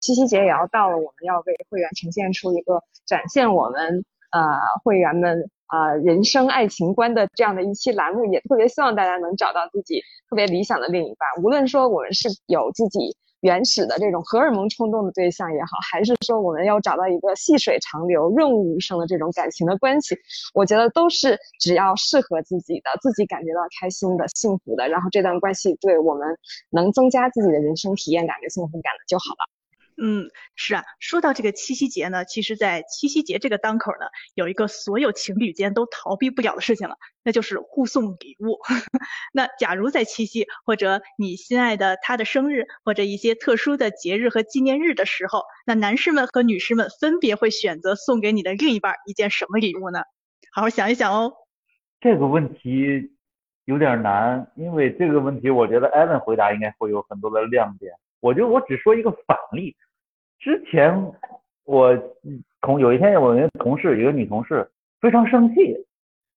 [0.00, 4.42] 七夕节也要到了，我们要为会员呈现出一个展现我们呃
[4.84, 13.16] 会员们啊人生爱情观的这样的一期栏目，也特别希望大家能找到自己特别理想的另一半，无论说我们是有自己。
[13.40, 20.16] 原始的这种荷尔蒙冲动的对象也好，还是说我们要找到一个细水长流、润物无声的这种感情的关系，
[20.54, 26.36] 我觉得都是只要适合自己的、自己感觉到开心的、幸福的，然后这段关系对我们
[26.70, 29.57] 能增加自己的人生体验感跟幸福感的就好了。
[30.00, 38.60] 嗯，是啊，说到这个七夕节呢，其实，在七夕节这个当口呢，有一个所有情侣间都逃避不了的事情了，那就是互送礼物。
[39.34, 50.02] 那假如在七夕或者你心爱的他的生日或者一些特殊的节日和纪念日的时候，那男士们和女士们分别会选择送给你的另一半一件什么礼物呢？
[50.52, 51.32] 好好想一想哦。
[52.00, 53.10] 这个问题
[53.64, 57.92] 有点难，因为这个问题我觉得艾文回答应该会有很多的亮点。
[58.20, 59.76] 我就我只说一个反例。
[60.38, 61.12] 之前
[61.64, 61.96] 我
[62.60, 64.68] 同有一天，我一个同事，一个女同事
[65.00, 65.76] 非常生气，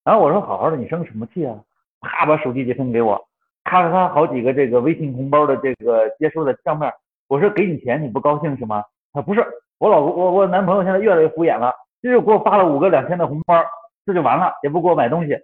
[0.04, 1.58] 然后我说：“好好的，你生什么气啊？”
[2.02, 3.24] 啪，把手机截屏给我，
[3.64, 6.92] 咔咔咔，好几个这个微信红包的这个接收的账面。
[7.28, 8.84] 我说：“给你钱你不高兴是吗？”
[9.14, 9.46] 他不是，
[9.78, 11.72] 我老公我我男朋友现在越来越敷衍了，
[12.02, 13.64] 就给我发了五个两千的红包，
[14.06, 15.38] 这就完了，也不给我买东西。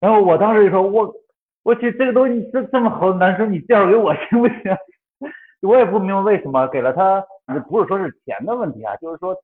[0.00, 1.12] 然后我当时就说：“我
[1.64, 4.76] 我去，这个东西这这么好的男生，你介绍给我行不行？”
[5.62, 7.24] 我也不明白为什么给了他，
[7.68, 9.34] 不是说是钱的问题啊，就是说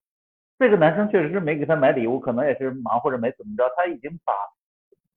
[0.59, 4.33] 这个男生确实是没给他买礼物，可能也是忙或者没怎么着，他已经把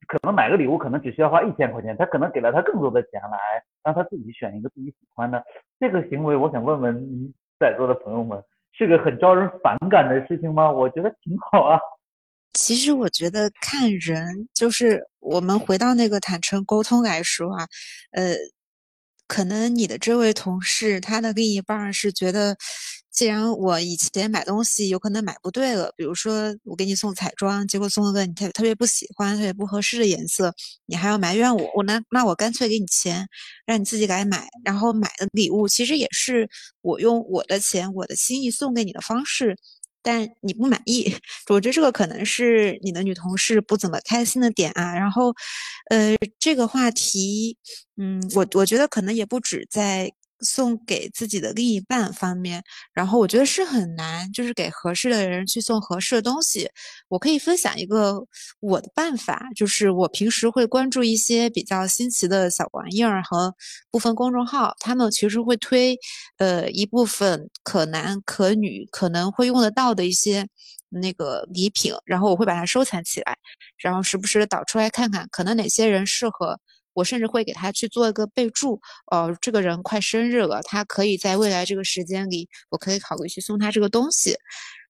[0.08, 3.38] 可能买个礼物可能只需要花一千块钱，他可能给了他更多的钱来
[3.84, 5.44] 让他自己选一个自己喜欢的
[5.80, 10.72] 这个行为，我想问问在座的朋友们，是个很招人反感的事情吗？
[10.72, 11.80] 我觉得挺好啊。
[12.54, 17.68] 其实我觉得看人，就是我们回到那个坦诚沟通来说啊，
[18.12, 18.34] 呃。
[19.28, 22.56] 可能你的这位同事，他的另一半是觉得，
[23.12, 30.54] 既然我以前买东西有可能买不对了，比如说我给你送彩妆，结果送了个你特特别不喜欢、特别不合适的颜色，
[30.86, 33.28] 你还要埋怨我，我那那我干脆给你钱，
[33.66, 36.50] 让你自己来买，然后买的礼物其实也是
[36.82, 39.58] 我用我的钱、我的心意送给你的方式。
[40.08, 41.14] 但你不满意，
[41.50, 44.94] 我觉得这个可能是你的女同事不怎么开心的点啊。
[44.96, 45.34] 然后，
[45.90, 47.58] 呃，这个话题，
[47.98, 50.14] 嗯，我我觉得可能也不止在。
[50.42, 52.64] 送给自己的另一半方面，
[52.94, 56.70] 然后我觉得是很难，就是给合适的人去送合适的东西。
[57.08, 58.26] 我可以分享一个
[58.60, 63.54] 我的办法，就是我平时会关注一些比较新奇的小玩意儿和
[63.92, 65.98] 部分公众号，他们其实会推
[66.38, 70.48] 呃一部分可男可女可能会用得到的一些
[70.90, 73.38] 那个礼品，然后我会把它收藏起来，
[73.78, 76.60] 然后时不时的导出来看看，可能哪些人适合。
[76.98, 78.82] 我甚至会给他去做一个备注，
[79.12, 84.36] 呃，这个人快生日了，他可以在未来这个时间里，我可以考虑去送他这个东西。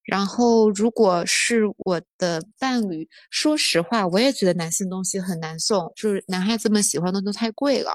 [0.05, 7.91] 然后，如果是我的伴侣，说实话，我也觉得男性东西很难送，就是男孩子们喜欢的都太贵了。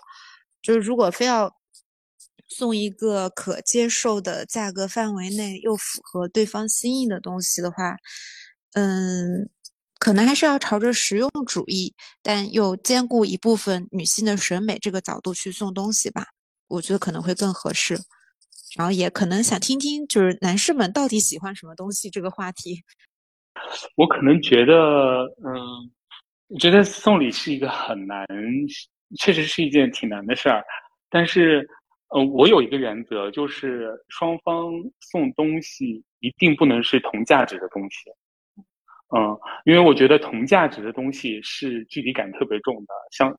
[0.60, 1.50] 就是如果非要
[2.48, 7.96] 送一个可接受的价格范围内又符合对方心意的东西的话，
[8.74, 9.48] 嗯。
[10.03, 11.94] 可能还是要朝着实用主义，
[12.24, 16.26] 但又兼顾一部分女性的审美这个角度去送东西吧，
[16.66, 17.96] 我觉得可能会更合适。
[18.76, 22.82] 然后也可能想听听，就是男士们到底喜欢什么东西这个话题。
[23.94, 24.74] 我可能觉得，
[25.46, 25.55] 嗯，
[26.48, 28.26] 我觉得送礼是一个很难，
[29.20, 30.64] 确实是一件挺难的事儿。
[31.11, 31.64] 但是，
[32.09, 38.11] 呃，我有一个原则，就是双方送东西一定不能是同价值的东西。
[39.14, 43.34] 嗯，因为我觉得同价值的东西是距离感特别重的，像，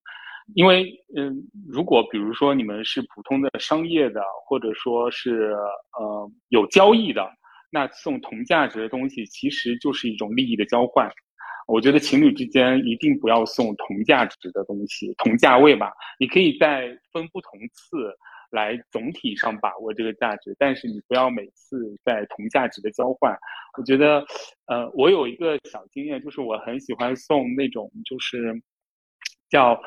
[0.54, 0.86] 因为
[1.18, 1.36] 嗯，
[1.68, 5.52] 如果比如说你们是普通的商业的，或者说是
[6.00, 7.28] 呃有交易的，
[7.72, 11.10] 那送同价值的东西其实就是一种利益的交换。
[11.66, 18.14] 我觉得情侣之间一定不要送同价值的东西，同价位吧，你可以再分不同次。
[18.54, 23.36] 来总体上把握这个价值，但是你不要每次在同价值的交换。
[23.78, 24.24] 我觉得，
[24.68, 28.54] 呃，我有一个小经验，就是我很喜欢送那种就是
[29.50, 29.82] 叫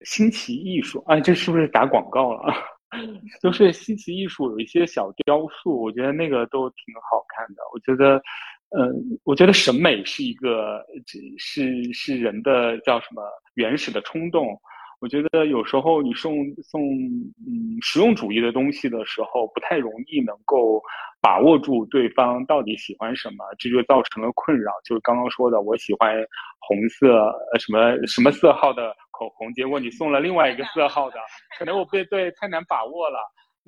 [0.00, 2.54] 新奇艺术啊，这是不是打广告了？
[3.42, 7.62] 就是新奇艺术有一些小雕塑，我觉得那个都挺好看的。
[7.74, 8.16] 我觉得，
[8.70, 10.82] 嗯，我觉得审美是一个
[11.36, 13.22] 是是人的叫什么
[13.54, 14.58] 原始的冲动。
[14.98, 16.32] 我觉得有时候你送
[16.62, 20.82] 送嗯实用主义的东西的时候，不太容易能够
[21.20, 24.72] 把握住对方到底喜欢什么，这就造成了困扰。
[24.84, 26.16] 就是刚刚说的，我喜欢
[26.60, 27.14] 红色
[27.52, 31.16] 呃什么什么色号的口红，结果你送了另外一个色号的，
[31.58, 33.18] 可能我被对太难把握了。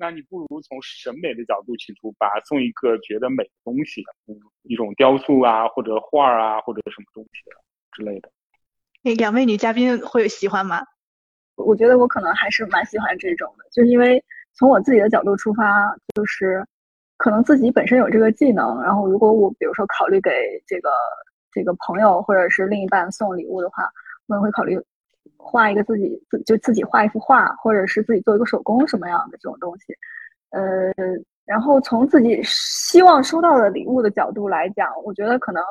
[0.01, 7.29] 那你不如从审美的角度去出发，送一个觉得美的东西，嗯，一种雕塑啊，或者画啊，或者什么东西
[7.91, 8.31] 之类的。
[9.03, 10.85] 哎，两位女嘉宾会喜欢吗？
[11.65, 16.65] 我觉得我可能还是蛮喜欢这种的，就是因为从我自己的角度出发，就是
[17.17, 20.31] 可能自己本身有这个技能，然后如果我比如说考虑给
[20.65, 20.89] 这个
[21.51, 23.83] 这个朋友或者是另一半送礼物的话，
[24.27, 24.79] 我也会考虑
[25.37, 29.93] 画一个自己自就自己画一幅画，或者是自己做一个手工什么样的这种东西。
[30.51, 30.91] 呃，
[31.45, 35.63] 然后从自己希望收到的礼物的角度来讲，我觉得可能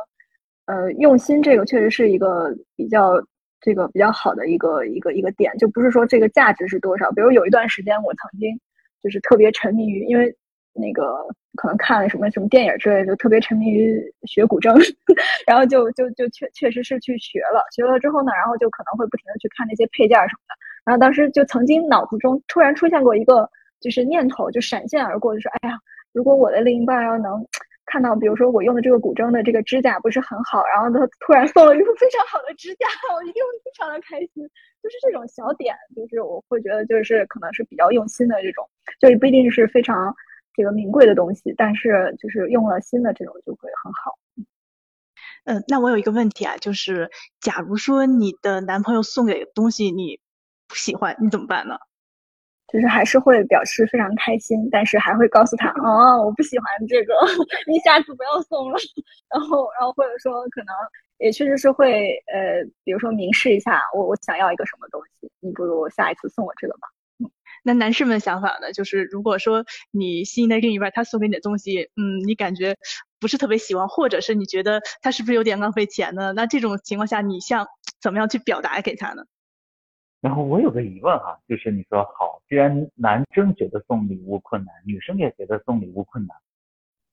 [0.67, 3.21] 呃用心这个确实是一个比较。
[3.61, 7.11] 这个比较好的一个一个一个点，就不是说这个价值是多少。
[7.13, 8.59] 比如有一段时间，我曾经
[9.03, 10.35] 就是特别沉迷于，因为
[10.73, 14.75] 那个可能看了什么什么电影之类的，就特别沉迷于学古筝，
[15.47, 17.63] 然后就就就确确实是去学了。
[17.75, 20.55] 学了之后呢，然后就可能会不停的去看那些配件什么的。
[20.85, 23.51] 然后当时就曾经脑子中突然出现过一个
[23.81, 25.79] 就是念头，就闪现而过，就是哎呀，
[26.13, 27.45] 如果我的另一半要能。
[27.91, 34.49] 看到，比如说我用的这个古筝的这个指甲不是很好，然后他突然送了一副非常好的指甲， 我一定会非常的开心。
[34.83, 38.69] 就是这种小点，就是我会觉得就是可能是比较用心的这种，
[39.01, 40.15] 就也不一定是非常
[40.55, 44.19] 这个名贵的东西，但是就是用了心的这种就会很好。
[45.45, 47.11] 嗯，那我有一个问题啊，就是
[47.41, 50.21] 假如说你的男朋友送给东西你
[50.69, 51.79] 不喜欢，你怎么办呢？
[52.73, 57.15] 就是还是会表示非常开心，但是还会告诉他，哦，我不喜欢这个，
[57.67, 58.79] 你下次不要送了。
[59.33, 60.75] 然后，然后或者说可能
[61.19, 66.89] 也确实是会，呃，比如说明示一下，我我想要一个什么东西，你不如下一次送我这个吧。
[67.65, 68.73] 那男士们想法呢？
[68.73, 72.77] 就是如果说你心仪的另一半他送给你的东西，嗯，你感觉
[73.19, 76.33] 不是特别喜欢，或者是你觉得他是不是有点浪费钱呢？
[76.35, 77.67] 那这种情况下，你像
[78.01, 79.25] 怎么样去表达给他呢？
[80.21, 86.37] 然后我有个疑问哈，就是你说好，既然男生觉得送礼物困难，女生也觉得送礼物困难，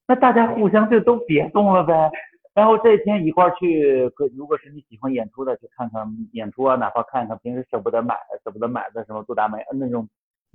[0.08, 2.12] 那大家互相就都别送了呗。
[2.56, 10.08] 然后这一天一块去，如果是你喜欢演出的，去看看演出啊，哪怕看看平时舍不得买、舍不得买的什么杜达美那种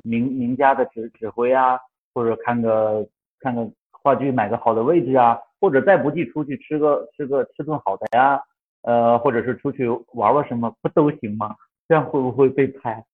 [0.03, 1.79] 名名家的指指挥啊，
[2.15, 3.07] 或者看个
[3.39, 8.43] 看个话剧，买个好的位置啊，或者再不济出去吃个吃个吃顿好的呀，
[8.83, 11.55] 呃，或者是出去玩玩什么，不都行吗？
[11.91, 13.05] 这样会不会被拍？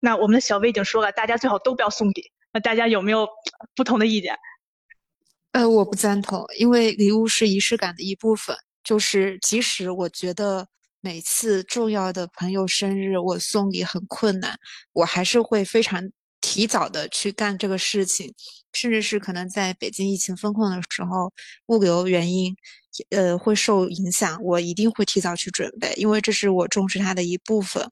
[0.00, 2.32] 那我们的小薇已经说了，大家最好都不要送礼。
[2.52, 3.28] 那大家有没有
[3.76, 4.34] 不同的意见？
[5.52, 8.56] 呃，我不赞同，因为礼物是仪式感的一部分。
[8.82, 10.66] 就是即使我觉得
[11.00, 14.58] 每次重要的朋友生日我送礼很困难，
[14.92, 16.02] 我还是会非常
[16.48, 18.32] 提早的去干这个事情。
[18.74, 21.32] 甚至是可能在北京疫情封控的时候，
[21.66, 22.54] 物流原因。
[23.10, 27.88] 呃，会受影响，我一定会提早去准备，因为这是我重视它的一部分。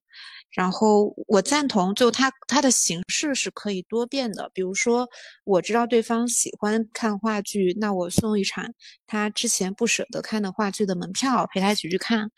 [0.51, 4.51] 然后我赞同，就它它的形式是可以多变的。
[4.53, 5.07] 比如说，
[5.45, 8.67] 我知道对方喜欢看话剧，那我送一场
[9.07, 12.29] 他之前不舍得看的话剧的门票，陪他一起去看。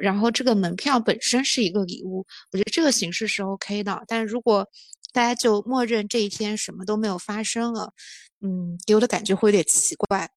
[0.00, 4.02] 然后这个门票本身是一个礼物，我觉得这个形式是 OK 的。
[4.08, 4.66] 但如果
[5.16, 7.94] 大家就默认这一天什么都没有发生了，
[8.42, 10.28] 嗯，给我的感觉会有点奇怪。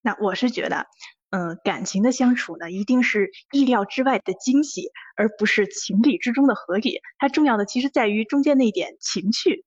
[0.00, 0.86] 那我是觉得，
[1.28, 7.02] 嗯，感情的相处呢，一定是意料之外的惊喜，而不是情理之中的合理。
[7.18, 9.66] 它重要的其实在于中间那一点情趣，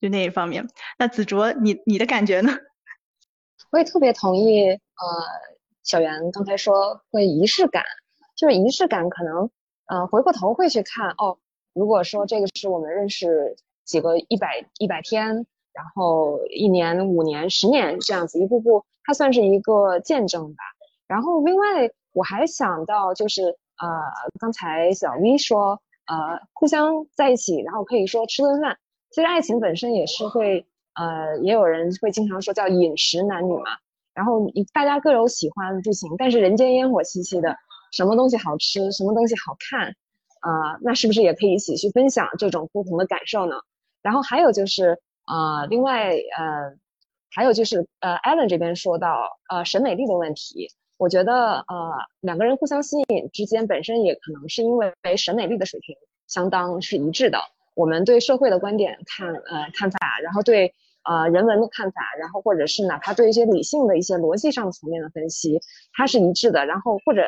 [0.00, 0.66] 就那一方面。
[0.98, 2.58] 那子卓，你你的感觉呢？
[3.70, 4.78] 我也特别同意，呃，
[5.84, 7.84] 小袁刚才说会仪式感，
[8.34, 9.48] 就是仪式感可能，
[9.86, 11.38] 呃，回过头会去看哦。
[11.78, 18.84] 如果说这个是我们认识几个一百一百天，然后一年、五年、十年这样子一步步。
[19.04, 20.64] 它算是一个见证吧。
[21.06, 23.42] 然后另外我还想到就是，
[23.78, 23.88] 呃，
[24.40, 28.76] 刚才小 V 说，呃，互相在一起，然后可以说吃顿饭。
[29.10, 33.70] 其实爱情本身也是会，呃，也有人会经常说叫饮食男女嘛。
[34.12, 37.56] 然后大家各有喜欢不行，但是人间烟火气息的，
[37.92, 39.94] 什么东西好吃，什么东西好看，
[40.40, 43.56] 啊，那是不是也可以一起去分享这种不同的感受呢？
[44.02, 46.76] 然后还有就是，呃，另外，呃。
[47.30, 55.94] 还有就是，呃，Allen 这边说到，呃，审美力的问题，我觉得，呃，两个人互相吸引之间，本身也可能是因为审美力的水平
[56.26, 57.38] 相当是一致的。
[57.74, 60.72] 我们对社会的观点看，呃，看法，然后对，
[61.04, 65.60] 呃，人文的看法，然后或者是哪怕对一些理性的一些逻辑上层面的分析，
[65.92, 66.64] 它是一致的。
[66.64, 67.22] 然后或者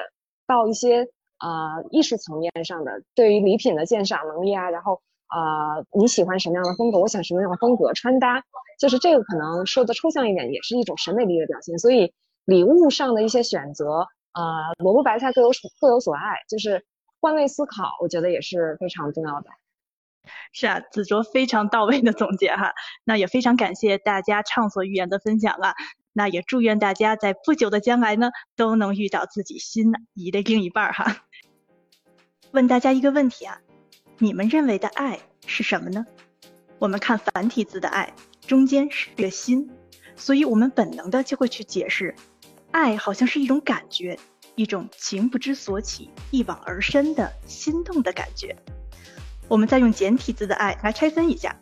[0.47, 1.07] 到一些
[1.41, 8.43] 呃意识层面上的，对于礼品的鉴赏能力啊，然后呃你喜欢什么样的风格，我想什么样的风格穿搭，
[8.79, 11.79] 就是这个可能说的抽象一点，也是一种审美力的表现。
[11.79, 12.13] 所以
[12.45, 16.85] 礼物上的一些选择，呃萝卜白菜各有所各有所爱，就是
[17.21, 19.49] 换位思考，我觉得也是非常重要的。
[20.53, 22.73] 是啊，子卓非常到位的总结哈，
[23.05, 25.75] 那也非常感谢大家畅所欲言的分享啊，
[26.13, 31.25] 那也祝愿大家在不久的将来呢，都能遇到自己心仪的另一半哈。
[32.51, 33.61] 问大家一个问题啊，
[34.19, 36.05] 你们认为的爱是什么呢？
[36.79, 38.13] 我们看繁体字的爱，
[38.47, 39.71] 中间是个心，
[40.17, 42.15] 所以我们本能的就会去解释，
[42.71, 44.19] 爱好像是一种感觉，
[44.57, 48.57] 一种情不知所起、一往而深的心动的感觉。
[49.47, 51.55] 我们再用简体字的爱来拆分一下，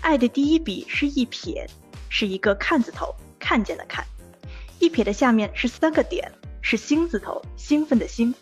[0.00, 1.68] 爱的第一笔是一撇，
[2.08, 3.14] 是一个看字头，
[3.46, 4.04] 看见的看。
[4.80, 6.32] 一撇的下面是三个点，
[6.62, 8.34] 是兴字头，兴奋的兴。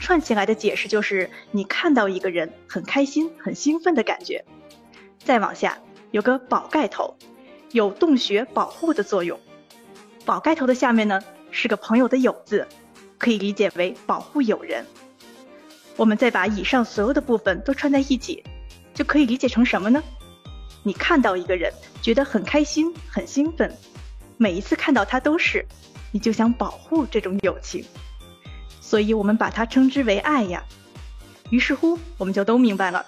[0.00, 4.42] 串起来的解释就是你看到一个人很开心、很兴奋的感觉。
[5.22, 5.78] 再往下
[6.12, 7.14] 有个宝盖头，
[7.72, 9.38] 有洞穴保护的作用。
[10.24, 11.20] 宝盖头的下面呢
[11.50, 12.66] 是个朋友的友字，
[13.18, 14.86] 可以理解为保护友人。
[15.96, 18.42] 我们再把以上所有的部分都串在一起，
[18.94, 20.02] 就可以理解成什么呢？
[20.84, 21.70] 你看到一个人，
[22.00, 23.76] 觉得很开心、很兴奋，
[24.38, 25.66] 每一次看到他都是，
[26.12, 27.84] 你就想保护这种友情，
[28.80, 30.64] 所以我们把它称之为爱呀。
[31.50, 33.04] 于是乎，我们就都明白了，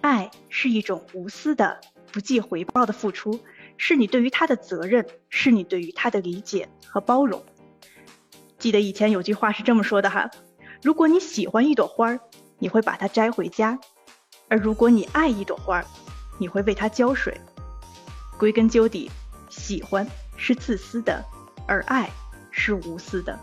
[0.00, 3.38] 爱是一种无私的、不计回报的付出，
[3.76, 7.40] 是你对于他的责任，是你对于他的理解和包容。
[8.58, 10.30] 记得以前有句话是这么说的哈。
[10.82, 12.20] 如果你喜欢一朵花儿，
[12.58, 13.78] 你会把它摘回家；
[14.48, 15.86] 而如果你爱一朵花儿，
[16.38, 17.40] 你会为它浇水。
[18.36, 19.10] 归根究底，
[19.50, 20.06] 喜欢
[20.40, 21.22] 是自私的，
[21.66, 22.10] 而爱
[22.50, 23.38] 是无私的。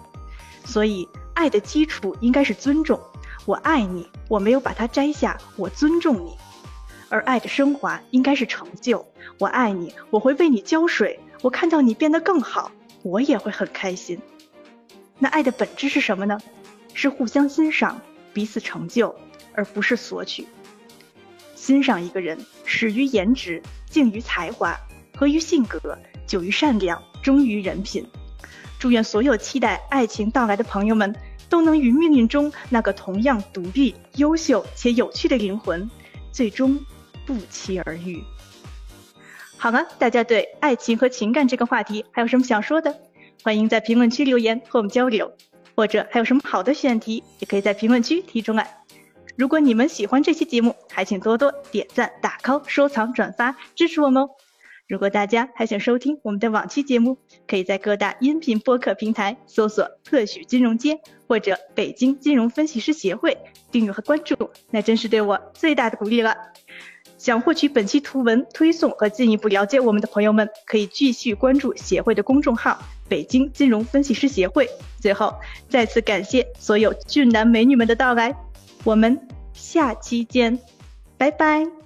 [0.66, 3.00] 所以，爱的基础应该是尊重。
[3.46, 6.36] 我爱你，我没有把它摘下，我尊重你。
[7.10, 9.06] 而爱的升华应该是成就。
[9.40, 11.20] 我爱你，我会为你浇水。
[11.44, 12.72] 我看到你变得更好，
[13.04, 14.20] 我也会很开心。
[15.20, 16.38] 那爱的本质是什么呢？
[16.94, 18.02] 是互相欣赏，
[18.34, 19.16] 彼此成就，
[19.54, 20.48] 而不是索取。
[21.56, 24.78] 欣赏一个人，始于颜值，敬于才华，
[25.16, 25.98] 合于性格，
[26.28, 28.06] 久于善良，忠于人品。
[28.78, 31.16] 祝愿所有期待爱情到来的朋友们，
[31.50, 35.90] 都能与命运中那个同样独立、优秀且有趣的灵魂，
[36.32, 36.80] 最终
[37.26, 38.24] 不期而遇。
[39.58, 42.96] 好了，大家对爱情和情感这个话题还有什么想说的？
[43.44, 45.32] 欢迎在评论区留言和我们交流。
[45.76, 48.80] 或者还有什么好的选题，也可以在评论区提出来。
[49.36, 54.30] 如果你们喜欢这期节目，还请多多点赞、打 call、收藏、转发，支持我们哦。
[54.88, 63.38] 如果大家还想收听我们的往期节目，可以在各大音频播客平台搜索“特许金融街”或者“北京金融分析师协会”，
[63.70, 66.38] 订阅和关注，那真是对我最大的鼓励了。
[67.18, 72.80] 想获取本期图文推送和进一步了解我们的朋友们，可以继续关注协会的公众号。
[73.10, 74.70] 北京金融分析师协会。
[75.02, 75.34] 最后，
[75.68, 78.36] 再次感谢所有俊男美女们的到来，
[78.84, 79.20] 我们
[79.54, 80.60] 下期见，
[81.18, 81.77] 拜拜。